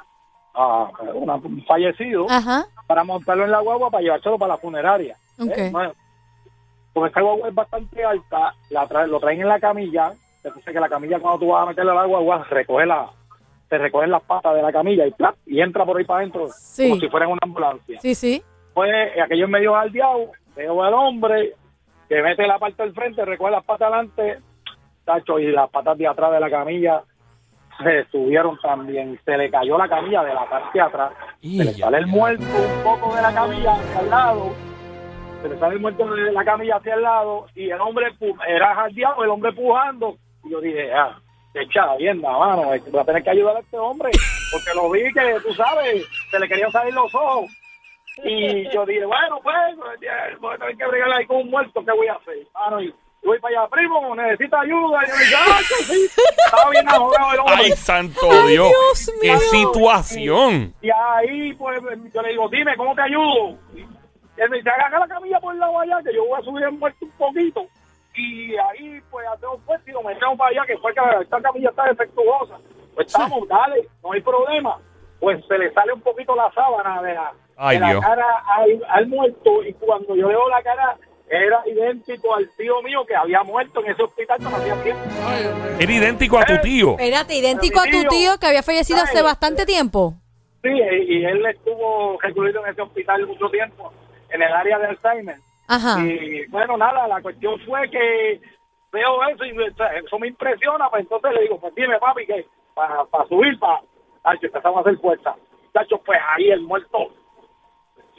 a 0.55 0.91
una- 1.13 1.35
un 1.35 1.63
fallecido 1.67 2.27
Ajá. 2.31 2.65
para 2.87 3.05
montarlo 3.05 3.45
en 3.45 3.51
la 3.51 3.61
guagua 3.61 3.91
para 3.91 4.03
llevárselo 4.03 4.39
para 4.39 4.55
la 4.55 4.59
funeraria. 4.59 5.17
Ok. 5.39 5.51
Eh, 5.55 5.71
como 6.97 7.07
esta 7.09 7.21
guagua 7.21 7.49
es 7.51 7.55
bastante 7.55 8.03
alta, 8.03 8.55
la 8.71 8.89
tra- 8.89 9.07
lo 9.07 9.21
traen 9.21 9.43
en 9.43 9.49
la 9.49 9.61
camilla, 9.61 10.13
entonces 10.43 10.73
que 10.73 10.81
la 10.81 10.89
camilla 10.89 11.19
cuando 11.21 11.41
tú 11.41 11.49
vas 11.49 11.65
a 11.65 11.67
meterle 11.67 11.91
a 11.91 11.95
la 11.95 12.07
guagua, 12.07 12.43
recoge 12.49 12.87
la, 12.87 13.11
se 13.69 13.77
recogen 13.77 14.11
las 14.11 14.23
patas 14.23 14.55
de 14.55 14.63
la 14.63 14.73
camilla 14.73 15.07
y 15.07 15.11
¡plap! 15.11 15.35
y 15.45 15.61
entra 15.61 15.85
por 15.85 15.99
ahí 15.99 16.05
para 16.05 16.21
adentro 16.21 16.49
Sí. 16.49 16.89
como 16.89 17.01
si 17.03 17.09
fuera 17.11 17.27
en 17.27 17.33
una 17.33 17.41
ambulancia. 17.43 18.01
Sí, 18.01 18.15
sí. 18.15 18.43
Pues 18.73 18.91
aquello 19.23 19.45
es 19.45 19.51
medio 19.51 19.77
aldeado, 19.77 20.31
veo 20.57 20.83
al 20.83 20.95
hombre 20.95 21.53
que 22.09 22.23
mete 22.23 22.47
la 22.47 22.59
parte 22.59 22.83
del 22.83 22.95
frente, 22.95 23.23
recoge 23.27 23.51
las 23.51 23.65
patas 23.65 23.93
adelante, 23.93 24.39
tacho, 25.05 25.39
y 25.39 25.53
las 25.53 25.69
patas 25.69 25.99
de 25.99 26.07
atrás 26.09 26.33
de 26.33 26.41
la 26.41 26.49
camilla 26.49 27.03
se 27.85 28.07
subieron 28.07 28.59
también, 28.63 29.21
se 29.23 29.37
le 29.37 29.51
cayó 29.51 29.77
la 29.77 29.87
camilla 29.87 30.23
de 30.25 30.33
la 30.33 30.49
parte 30.49 30.71
de 30.79 30.81
atrás, 30.81 31.13
se 31.43 31.47
le 31.63 31.75
sale 31.75 31.99
el 31.99 32.07
muerto 32.07 32.43
un 32.43 32.83
poco 32.83 33.15
de 33.15 33.21
la 33.21 33.35
camilla 33.35 33.75
el 34.01 34.09
lado, 34.09 34.53
se 35.47 35.55
le 35.55 35.61
sale 35.61 35.75
el 35.75 35.81
muerto 35.81 36.05
de 36.07 36.33
la 36.33 36.45
camilla 36.45 36.77
hacia 36.77 36.95
el 36.95 37.03
lado, 37.03 37.47
y 37.55 37.71
el 37.71 37.81
hombre 37.81 38.07
era 38.49 38.75
jaldeado, 38.75 39.23
el 39.23 39.31
hombre 39.31 39.53
pujando, 39.53 40.17
y 40.45 40.51
yo 40.51 40.61
dije, 40.61 40.93
ah, 40.93 41.17
echada 41.55 41.97
bien, 41.97 42.21
mano, 42.21 42.65
voy 42.65 43.01
a 43.01 43.05
tener 43.05 43.23
que 43.23 43.31
ayudar 43.31 43.57
a 43.57 43.61
este 43.61 43.79
hombre, 43.79 44.11
porque 44.51 44.75
lo 44.75 44.91
vi 44.91 45.13
que, 45.13 45.41
tú 45.47 45.55
sabes, 45.55 46.05
se 46.31 46.41
le 46.41 46.49
querían 46.49 46.73
salir 46.73 46.93
los 46.95 47.15
ojos. 47.15 47.51
Y 48.25 48.69
yo 48.73 48.85
dije, 48.87 49.05
bueno, 49.05 49.39
pues, 49.43 49.55
pues, 49.77 50.41
voy 50.41 50.55
a 50.55 50.59
tener 50.59 50.77
que 50.77 50.87
bregar 50.87 51.13
ahí 51.13 51.27
con 51.27 51.37
un 51.37 51.51
muerto, 51.51 51.85
¿qué 51.85 51.93
voy 51.93 52.09
a 52.09 52.15
hacer? 52.15 52.39
Mano, 52.55 52.81
y 52.81 52.87
Yo 52.89 52.95
voy 53.31 53.39
para 53.41 53.61
allá, 53.61 53.71
primo, 53.71 54.17
necesita 54.17 54.61
ayuda. 54.61 55.01
Y 55.05 55.09
yo 55.09 55.17
dije, 55.17 55.35
ah, 55.37 55.59
sí. 55.85 56.07
Estaba 56.47 56.71
bien 56.71 56.89
ahogado 56.89 57.33
el 57.33 57.41
hombre. 57.41 57.55
Ay, 57.59 57.73
santo 57.73 58.29
Ay, 58.31 58.53
Dios. 58.53 58.71
Dios 58.71 59.13
Qué 59.21 59.29
mío. 59.29 59.41
situación. 59.71 60.75
Y 60.81 60.89
ahí, 60.91 61.53
pues, 61.55 61.79
yo 62.15 62.23
le 62.23 62.29
digo, 62.31 62.49
dime, 62.49 62.75
¿cómo 62.77 62.95
te 62.95 63.03
ayudo? 63.03 63.59
Él 64.37 64.51
me 64.51 64.57
dice, 64.59 64.71
agarra 64.71 64.99
la 65.01 65.09
camilla 65.09 65.41
por 65.41 65.55
el 65.55 65.61
lado 65.61 65.79
allá, 65.81 65.99
que 66.05 66.15
yo 66.15 66.27
voy 66.27 66.41
a 66.41 66.45
subir 66.45 66.65
el 66.65 66.73
muerto 66.73 67.05
un 67.05 67.11
poquito. 67.13 67.67
Y 68.15 68.57
ahí, 68.57 69.01
pues, 69.11 69.27
hacemos 69.29 69.61
fuerza 69.65 69.91
y 69.91 69.93
lo 69.93 70.03
metemos 70.03 70.39
para 70.39 70.51
allá, 70.51 70.63
que 70.67 70.79
fue 70.79 70.93
que 70.95 71.01
esta 71.23 71.41
camilla 71.41 71.71
está 71.71 71.85
defectuosa. 71.85 72.57
Pues 72.95 73.07
estamos, 73.09 73.47
dale, 73.49 73.89
no 74.03 74.13
hay 74.13 74.21
problema. 74.23 74.79
Pues 75.21 75.45
se 75.47 75.59
le 75.59 75.73
sale 75.73 75.93
un 75.93 76.01
poquito 76.01 76.35
la 76.35 76.51
sábana 76.53 77.03
de 77.03 77.15
la, 77.15 77.33
Ay, 77.57 77.79
de 77.79 77.95
la 77.95 78.01
cara 78.01 78.43
al, 78.57 78.83
al 78.89 79.07
muerto. 79.07 79.63
Y 79.65 79.73
cuando 79.75 80.15
yo 80.15 80.29
veo 80.29 80.49
la 80.49 80.63
cara, 80.63 80.97
era 81.29 81.63
idéntico 81.67 82.35
al 82.35 82.49
tío 82.57 82.81
mío 82.83 83.05
que 83.07 83.17
había 83.17 83.43
muerto 83.43 83.85
en 83.85 83.91
ese 83.91 84.03
hospital 84.03 84.39
no 84.41 84.49
hacía 84.51 84.83
tiempo. 84.83 85.03
Era 85.79 85.93
idéntico 85.93 86.39
a 86.39 86.45
tu 86.45 86.57
tío. 86.59 86.91
Espérate, 86.93 87.35
idéntico 87.35 87.81
a 87.81 87.85
tu 87.85 88.05
tío 88.09 88.39
que 88.39 88.47
había 88.47 88.63
fallecido 88.63 89.01
hace 89.03 89.23
bastante 89.23 89.67
tiempo. 89.67 90.15
Sí, 90.63 90.71
y, 90.71 91.19
y 91.19 91.25
él 91.25 91.45
estuvo 91.47 92.19
recluido 92.21 92.65
en 92.65 92.73
ese 92.73 92.83
hospital 92.83 93.27
mucho 93.27 93.49
tiempo, 93.51 93.93
en 94.31 94.43
el 94.43 94.53
área 94.53 94.79
de 94.79 94.87
Alzheimer. 94.87 95.37
Ajá. 95.69 96.01
Y 96.01 96.47
bueno, 96.47 96.77
nada, 96.77 97.09
la 97.09 97.21
cuestión 97.21 97.59
fue 97.67 97.91
que 97.91 98.41
veo 98.93 99.29
eso 99.29 99.45
y 99.45 99.53
eso 100.05 100.19
me 100.19 100.29
impresiona, 100.29 100.89
pues 100.89 101.03
entonces 101.03 101.33
le 101.33 101.43
digo, 101.43 101.61
pues 101.61 101.75
dime 101.75 101.99
papi, 101.99 102.27
que 102.27 102.47
para 102.75 103.29
subir, 103.29 103.59
para, 103.59 103.81
Tacho, 104.23 104.47
empezamos 104.47 104.79
a 104.79 104.81
hacer 104.81 104.99
fuerza. 105.01 105.35
Tacho, 105.73 105.99
pues 105.99 106.19
ahí 106.35 106.51
el 106.51 106.63
muerto 106.63 106.99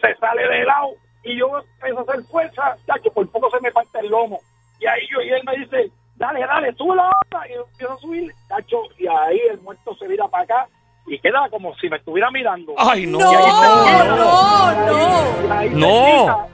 se 0.02 0.16
sale 0.16 0.48
de 0.48 0.64
lado 0.64 0.92
y 1.24 1.38
yo 1.38 1.60
empiezo 1.60 2.00
a 2.00 2.02
hacer 2.04 2.24
fuerza, 2.26 2.76
Tacho, 2.86 3.12
por 3.12 3.30
poco 3.30 3.50
se 3.50 3.60
me 3.62 3.72
parte 3.72 4.00
el 4.00 4.10
lomo. 4.10 4.40
Y 4.80 4.88
ahí 4.88 5.02
yo, 5.12 5.22
y 5.22 5.30
él 5.30 5.42
me 5.46 5.58
dice, 5.58 5.92
dale, 6.16 6.40
dale, 6.42 6.74
sube 6.74 6.96
la 6.96 7.10
otra. 7.26 7.48
Y 7.50 7.56
yo 7.56 7.66
empiezo 7.72 7.94
a 7.94 7.98
subir, 7.98 8.32
Tacho, 8.48 8.84
y 8.98 9.08
ahí 9.08 9.40
el 9.50 9.60
muerto 9.60 9.96
se 9.96 10.08
vira 10.08 10.28
para 10.28 10.44
acá 10.44 10.68
y 11.08 11.20
queda 11.20 11.48
como 11.50 11.74
si 11.78 11.90
me 11.90 11.98
estuviera 11.98 12.30
mirando. 12.32 12.74
Ay, 12.78 13.06
no. 13.08 13.18
No, 13.20 13.32
Y 13.32 13.36
ahí 13.36 14.10
no, 14.10 15.48
y 15.48 15.52
ahí 15.52 15.70
No. 15.70 15.88
cerquita, 15.88 16.48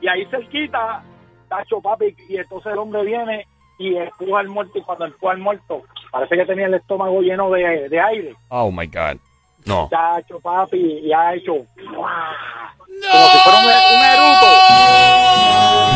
Y 0.00 0.08
ahí 0.08 0.24
cerquita, 0.26 1.02
Tacho 1.48 1.80
papi, 1.80 2.16
y 2.28 2.36
entonces 2.38 2.72
el 2.72 2.78
hombre 2.78 3.04
viene 3.04 3.46
y 3.78 3.96
empuja 3.96 4.40
al 4.40 4.48
muerto, 4.48 4.78
y 4.78 4.82
cuando 4.82 5.04
empuja 5.06 5.32
al 5.32 5.38
muerto, 5.38 5.82
parece 6.10 6.36
que 6.36 6.46
tenía 6.46 6.66
el 6.66 6.74
estómago 6.74 7.20
lleno 7.20 7.50
de, 7.50 7.88
de 7.88 8.00
aire. 8.00 8.34
Oh 8.48 8.70
my 8.70 8.86
God. 8.86 9.18
No. 9.66 9.88
Tacho 9.90 10.40
papi, 10.40 10.78
y 11.04 11.12
ha 11.12 11.34
hecho 11.34 11.52
como 11.54 13.26
si 13.28 13.38
fuera 13.38 13.58
un, 13.58 13.66
un 13.66 14.04
eruto, 14.04 14.46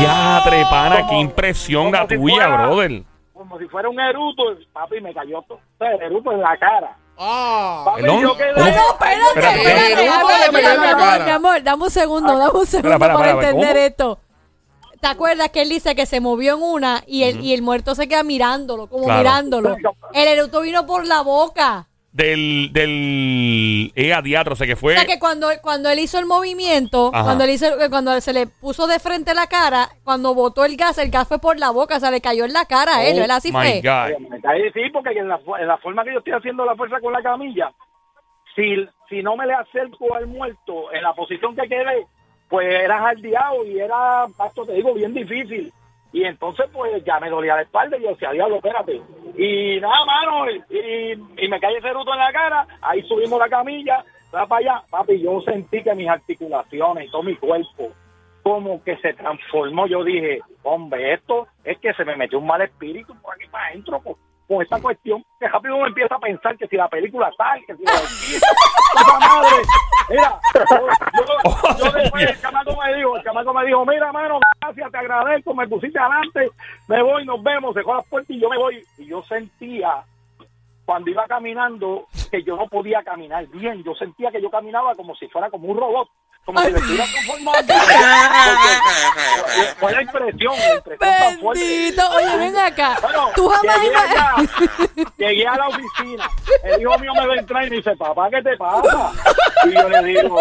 Ya, 0.03 0.41
trepana, 0.45 0.97
Como- 0.99 1.09
qué 1.11 1.17
impresión 1.19 1.93
la 1.93 2.07
si 2.07 2.17
tuya, 2.17 2.35
fuera- 2.35 2.57
brother. 2.67 3.03
como 3.33 3.59
si 3.59 3.65
fuera 3.67 3.89
un 3.89 3.99
eruto, 4.01 4.43
papi 4.73 5.01
me 5.01 5.15
cayó 5.15 5.43
todo, 5.43 5.59
el 5.81 6.03
eruto 6.03 6.33
en 6.33 6.41
la 6.41 6.57
cara. 6.59 6.97
Ah. 7.19 7.95
El. 7.99 8.07
No, 8.07 8.33
espérate, 8.33 8.61
Espérate, 8.61 9.29
espérate. 9.29 9.63
espérate. 9.63 9.93
a 9.95 9.97
ver, 9.97 10.21
¿Cómo 10.21 10.29
le 10.29 10.37
mira, 10.59 10.97
pegaste 10.97 11.25
mi 11.25 11.31
amor, 11.31 11.63
dame 11.63 11.83
un 11.85 11.91
segundo, 11.91 12.37
dame 12.39 12.59
un 12.59 12.67
segundo 12.67 12.99
para 12.99 13.31
entender 13.31 13.53
¿cómo? 13.75 13.87
esto. 13.87 14.19
¿Te 15.01 15.07
acuerdas 15.09 15.51
que 15.51 15.63
él 15.63 15.69
dice 15.69 15.95
que 15.95 16.07
se 16.07 16.21
movió 16.21 16.55
en 16.57 16.63
una 16.63 17.05
y 17.07 17.25
el, 17.25 17.45
y 17.45 17.53
el 17.55 17.63
muerto 17.63 17.95
se 17.95 18.09
queda 18.09 18.23
mirándolo, 18.23 18.87
como 18.89 19.05
Claro. 19.05 19.19
mirándolo? 19.21 19.77
El 20.13 20.29
eruto 20.29 20.61
vino 20.63 20.87
por 20.87 21.07
la 21.07 21.21
boca. 21.21 21.87
Del, 22.17 22.71
del, 22.73 23.93
eh, 23.95 24.15
a 24.15 24.23
diatro, 24.23 24.57
sé 24.57 24.67
que 24.67 24.73
O 24.73 24.77
fue. 24.77 24.95
sea 24.95 25.05
que 25.05 25.19
cuando, 25.19 25.49
cuando 25.61 25.91
él 25.91 25.99
hizo 25.99 26.19
el 26.19 26.25
movimiento, 26.25 27.11
Ajá. 27.13 27.25
cuando 27.25 27.45
él 27.45 27.51
hizo, 27.51 27.67
cuando 27.91 28.19
se 28.23 28.33
le 28.33 28.47
puso 28.47 28.87
de 28.87 28.99
frente 28.99 29.35
la 29.35 29.47
cara, 29.49 29.91
cuando 30.03 30.33
botó 30.35 30.65
el 30.65 30.79
gas, 30.79 30.97
el 30.97 31.11
gas 31.11 31.29
fue 31.29 31.39
por 31.39 31.59
la 31.59 31.69
boca, 31.71 31.99
o 31.99 32.01
sea, 32.01 32.11
le 32.11 32.23
cayó 32.23 32.47
en 32.47 32.55
la 32.55 32.65
cara 32.65 32.97
a 32.97 33.05
él, 33.05 33.17
Oh 33.19 33.21
¿verdad? 33.21 33.37
Así 33.37 33.49
my 33.53 33.59
fue. 33.59 33.81
Cae 33.83 34.73
sí, 34.73 34.89
porque 34.95 35.11
en 35.11 35.29
la, 35.29 35.37
fu- 35.37 35.57
en 35.57 35.67
la 35.67 35.77
forma 35.77 36.05
que 36.05 36.13
yo 36.15 36.19
estoy 36.21 36.33
haciendo 36.33 36.65
la 36.65 36.75
fuerza 36.75 37.01
con 37.01 37.13
la 37.13 37.23
camilla, 37.23 37.71
si, 38.55 38.77
si 39.11 39.23
no 39.23 39.37
me 39.37 39.47
le 39.47 39.53
acerco 39.53 40.15
al 40.15 40.27
muerto 40.27 40.91
en 40.95 41.03
la 41.03 41.13
posición 41.13 41.55
que 41.55 41.69
quedé, 41.69 42.07
pues 42.49 42.67
era 42.67 42.99
jaldeado 42.99 43.63
y 43.67 43.79
era, 43.79 44.25
pasto, 44.39 44.65
te 44.65 44.73
digo, 44.73 44.95
bien 44.95 45.13
difícil. 45.13 45.71
Y 46.17 46.25
entonces, 46.25 46.65
pues 46.73 47.05
ya 47.05 47.21
me 47.21 47.29
dolía 47.29 47.57
la 47.57 47.61
espalda 47.61 47.99
y 47.99 48.03
yo 48.03 48.09
decía, 48.09 48.31
diablo, 48.31 48.57
espérate. 48.57 49.03
Y 49.37 49.79
nada, 49.81 50.03
mano, 50.07 50.51
y, 50.51 51.47
me 51.47 51.61
cae 51.61 51.77
ese 51.77 51.93
ruto 51.93 52.11
en 52.15 52.19
la 52.19 52.33
cara, 52.33 52.67
ahí 52.81 53.03
subimos 53.03 53.39
la 53.39 53.51
camilla, 53.51 54.03
va 54.35 54.47
para 54.47 54.61
allá. 54.61 54.83
Papi, 54.89 55.21
yo 55.21 55.43
sentí 55.43 55.83
que 55.83 55.95
mis 55.95 56.09
articulaciones 56.09 57.11
todo 57.11 57.23
mi 57.23 57.37
cuerpo 57.37 57.93
como 58.43 58.83
que 58.83 58.97
se 58.97 59.13
transformó. 59.13 59.87
Yo 59.89 60.03
dije, 60.05 60.41
hombre, 60.63 61.13
esto 61.13 61.49
es 61.63 61.77
que 61.81 61.93
se 61.93 62.07
me 62.07 62.17
metió 62.17 62.39
un 62.39 62.47
mal 62.47 62.63
espíritu 62.63 63.15
por 63.21 63.35
aquí 63.35 63.47
para 63.51 63.67
adentro 63.67 64.01
con, 64.01 64.15
con 64.47 64.63
esta 64.63 64.81
cuestión. 64.81 65.25
Que 65.39 65.49
rápido 65.49 65.77
uno 65.77 65.87
empieza 65.87 66.15
a 66.15 66.21
pensar 66.21 66.57
que 66.57 66.67
si 66.67 66.77
la 66.77 66.89
película 66.89 67.31
tal, 67.37 67.65
que 67.67 67.77
si 67.77 67.85
la 67.85 67.93
¡Puta 67.93 69.19
madre! 69.29 69.63
Mira, 70.09 70.41
yo, 70.55 70.87
yo, 71.27 71.85
yo 71.85 71.93
después 71.99 72.31
el 72.31 72.41
chamaco 72.41 72.77
me 72.81 72.97
dijo, 72.97 73.17
el 73.17 73.23
chamaco 73.25 73.53
me 73.53 73.67
dijo, 73.67 73.85
mira, 73.85 74.13
mano, 74.13 74.39
gracias, 74.61 74.93
te 74.93 74.99
agradezco, 74.99 75.55
me 75.55 75.67
pusiste 75.67 75.99
adelante, 75.99 76.51
me 76.87 77.03
voy, 77.03 77.25
nos 77.25 77.43
vemos, 77.43 77.75
dejó 77.75 77.95
las 77.95 78.07
puertas 78.07 78.31
y 78.31 78.41
yo 78.41 78.49
me 78.49 78.57
voy. 78.57 78.85
Y 78.99 79.07
yo 79.07 79.23
sentía 79.25 80.05
cuando 80.87 81.11
iba 81.11 81.27
caminando 81.27 82.07
que 82.31 82.43
yo 82.45 82.57
no 82.57 82.69
podía 82.69 83.03
caminar 83.03 83.47
bien. 83.49 83.83
Yo 83.83 83.95
sentía 83.95 84.31
que 84.31 84.41
yo 84.41 84.51
caminaba 84.51 84.95
como 84.95 85.15
si 85.17 85.27
fuera 85.29 85.51
como 85.51 85.69
un 85.69 85.77
robot, 85.77 86.09
como 86.47 86.61
si 86.61 86.73
me 86.73 86.79
estuviera. 86.79 87.05
Porque 89.41 89.65
fue 89.79 89.93
la 89.93 90.03
impresión, 90.03 90.55
la 90.57 90.75
impresión 90.77 90.99
tan 90.99 91.39
fuerte. 91.41 91.61
Bendito. 91.61 92.03
Oye, 92.17 92.37
ven 92.39 92.57
acá. 92.57 92.97
Bueno, 93.03 93.29
Tú 93.35 93.49
jamás 93.49 93.83
llegué, 93.83 93.97
allá, 93.97 94.35
llegué 95.19 95.47
a 95.47 95.57
la 95.57 95.69
oficina. 95.69 96.31
El 96.63 96.81
hijo 96.81 96.99
mío 97.01 97.13
me 97.15 97.27
ve 97.27 97.35
entrar 97.35 97.67
y 97.67 97.71
me 97.71 97.77
dice, 97.77 97.97
papá, 97.97 98.31
¿qué 98.31 98.43
te 98.43 98.57
pasa? 98.57 99.13
Y 99.65 99.75
yo 99.75 99.89
le 99.89 100.03
digo, 100.05 100.41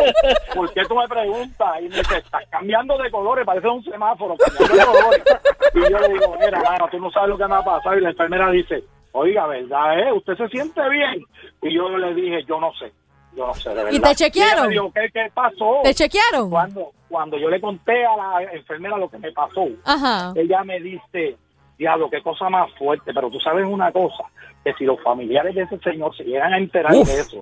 ¿por 0.53 0.73
qué 0.73 0.85
tú 0.85 0.95
me 0.95 1.07
preguntas? 1.07 1.81
Y 1.81 1.89
me 1.89 1.97
dice, 1.97 2.17
estás 2.17 2.43
cambiando 2.51 2.97
de 2.97 3.09
colores, 3.09 3.45
parece 3.45 3.67
un 3.67 3.83
semáforo, 3.83 4.35
cambiando 4.37 4.75
de 4.75 4.85
colores. 4.85 5.23
Y 5.73 5.91
yo 5.91 5.99
le 5.99 6.09
digo, 6.09 6.37
mira, 6.39 6.61
mano, 6.61 6.87
tú 6.91 6.99
no 6.99 7.11
sabes 7.11 7.29
lo 7.29 7.37
que 7.37 7.47
me 7.47 7.55
ha 7.55 7.63
pasado. 7.63 7.97
Y 7.97 8.01
la 8.01 8.09
enfermera 8.11 8.51
dice, 8.51 8.83
oiga, 9.11 9.47
¿verdad? 9.47 9.99
Eh? 9.99 10.13
¿Usted 10.13 10.35
se 10.37 10.47
siente 10.49 10.87
bien? 10.89 11.25
Y 11.63 11.75
yo 11.75 11.89
le 11.89 12.13
dije, 12.13 12.43
yo 12.47 12.59
no 12.59 12.71
sé, 12.73 12.93
yo 13.35 13.47
no 13.47 13.53
sé, 13.53 13.69
de 13.69 13.75
verdad. 13.75 13.91
¿Y 13.91 13.99
te 13.99 14.15
chequearon? 14.15 14.57
ella 14.57 14.67
me 14.67 14.73
dijo, 14.73 14.91
¿qué, 14.93 15.09
qué 15.13 15.31
pasó? 15.33 15.79
¿Te 15.83 15.93
chequearon? 15.93 16.49
Cuando, 16.49 16.91
cuando 17.09 17.37
yo 17.37 17.49
le 17.49 17.59
conté 17.61 18.05
a 18.05 18.15
la 18.15 18.43
enfermera 18.53 18.97
lo 18.97 19.09
que 19.09 19.17
me 19.17 19.31
pasó, 19.31 19.67
Ajá. 19.83 20.33
ella 20.35 20.63
me 20.63 20.79
dice, 20.79 21.37
diablo, 21.77 22.09
qué 22.09 22.21
cosa 22.21 22.49
más 22.49 22.71
fuerte, 22.77 23.13
pero 23.13 23.29
tú 23.29 23.39
sabes 23.39 23.65
una 23.67 23.91
cosa, 23.91 24.23
que 24.63 24.73
si 24.73 24.85
los 24.85 25.01
familiares 25.01 25.55
de 25.55 25.63
ese 25.63 25.77
señor 25.79 26.15
se 26.15 26.23
llegan 26.23 26.53
a 26.53 26.57
enterar 26.57 26.93
Uf. 26.93 27.07
de 27.07 27.13
eso, 27.19 27.41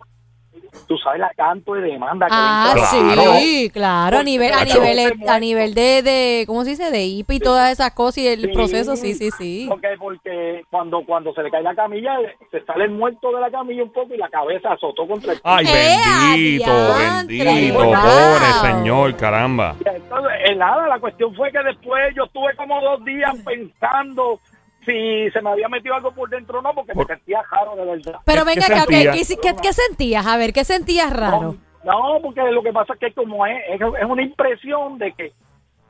tú 0.87 0.97
sabes 0.97 1.19
la 1.21 1.31
canto 1.35 1.73
de 1.75 1.81
demanda 1.81 2.27
que 2.27 2.33
Ah. 2.35 2.73
Claro. 2.75 3.33
sí, 3.39 3.69
claro, 3.73 4.17
a 4.19 4.23
nivel, 4.23 4.51
a 4.53 4.65
nivel, 4.65 5.13
a 5.29 5.39
nivel 5.39 5.73
de, 5.73 6.01
de, 6.01 6.43
¿cómo 6.45 6.63
se 6.63 6.71
dice? 6.71 6.91
De 6.91 7.03
IPA 7.05 7.33
y 7.35 7.39
todas 7.39 7.71
esas 7.71 7.91
cosas 7.93 8.17
y 8.19 8.27
el 8.27 8.41
Sí. 8.41 8.47
proceso, 8.47 8.95
sí, 8.97 9.13
sí, 9.15 9.29
sí. 9.37 9.65
Porque, 9.69 9.87
porque 9.97 10.63
cuando, 10.69 11.03
cuando 11.05 11.33
se 11.33 11.41
le 11.41 11.49
cae 11.51 11.63
la 11.63 11.73
camilla, 11.73 12.17
se 12.51 12.63
sale 12.65 12.85
el 12.85 12.91
muerto 12.91 13.31
de 13.31 13.39
la 13.41 13.49
camilla 13.49 13.83
un 13.83 13.93
poco 13.93 14.13
y 14.13 14.17
la 14.17 14.29
cabeza 14.29 14.73
azotó 14.73 15.07
contra 15.07 15.33
el 15.33 15.39
Ay, 15.43 15.65
¡Eh, 15.67 15.97
bendito, 16.31 16.71
bendito, 16.97 17.83
Wow. 17.83 17.93
pobre 17.93 18.53
señor, 18.73 19.15
caramba. 19.15 19.75
Entonces, 19.79 20.31
eh, 20.49 20.55
nada, 20.55 20.87
la 20.87 20.99
cuestión 20.99 21.33
fue 21.35 21.51
que 21.51 21.59
después 21.59 22.13
yo 22.15 22.25
estuve 22.25 22.55
como 22.57 22.81
dos 22.81 23.03
días 23.05 23.33
pensando 23.45 24.39
si 24.85 25.31
se 25.31 25.41
me 25.41 25.49
había 25.51 25.67
metido 25.69 25.95
algo 25.95 26.11
por 26.13 26.29
dentro 26.29 26.59
o 26.59 26.61
no, 26.61 26.73
porque 26.73 26.93
me 26.95 27.05
sentía 27.05 27.41
raro 27.51 27.75
de 27.75 27.85
verdad. 27.85 28.19
Pero 28.25 28.43
¿Qué- 28.45 28.49
venga 28.55 28.67
qué 28.67 28.73
acá, 28.73 28.85
¿qué, 28.87 28.95
sentías? 29.23 29.27
qué, 29.29 29.35
qué- 29.55 29.61
qué 29.61 29.73
sentías? 29.73 30.25
A 30.25 30.37
ver, 30.37 30.53
¿qué 30.53 30.63
sentías 30.63 31.11
raro? 31.13 31.55
No, 31.83 32.19
porque 32.21 32.41
lo 32.51 32.63
que 32.63 32.71
pasa 32.71 32.93
es 32.93 32.99
que 32.99 33.13
como 33.13 33.45
es, 33.45 33.57
es, 33.69 33.81
es 33.81 34.05
una 34.05 34.21
impresión 34.21 34.97
de 34.97 35.11
que, 35.13 35.33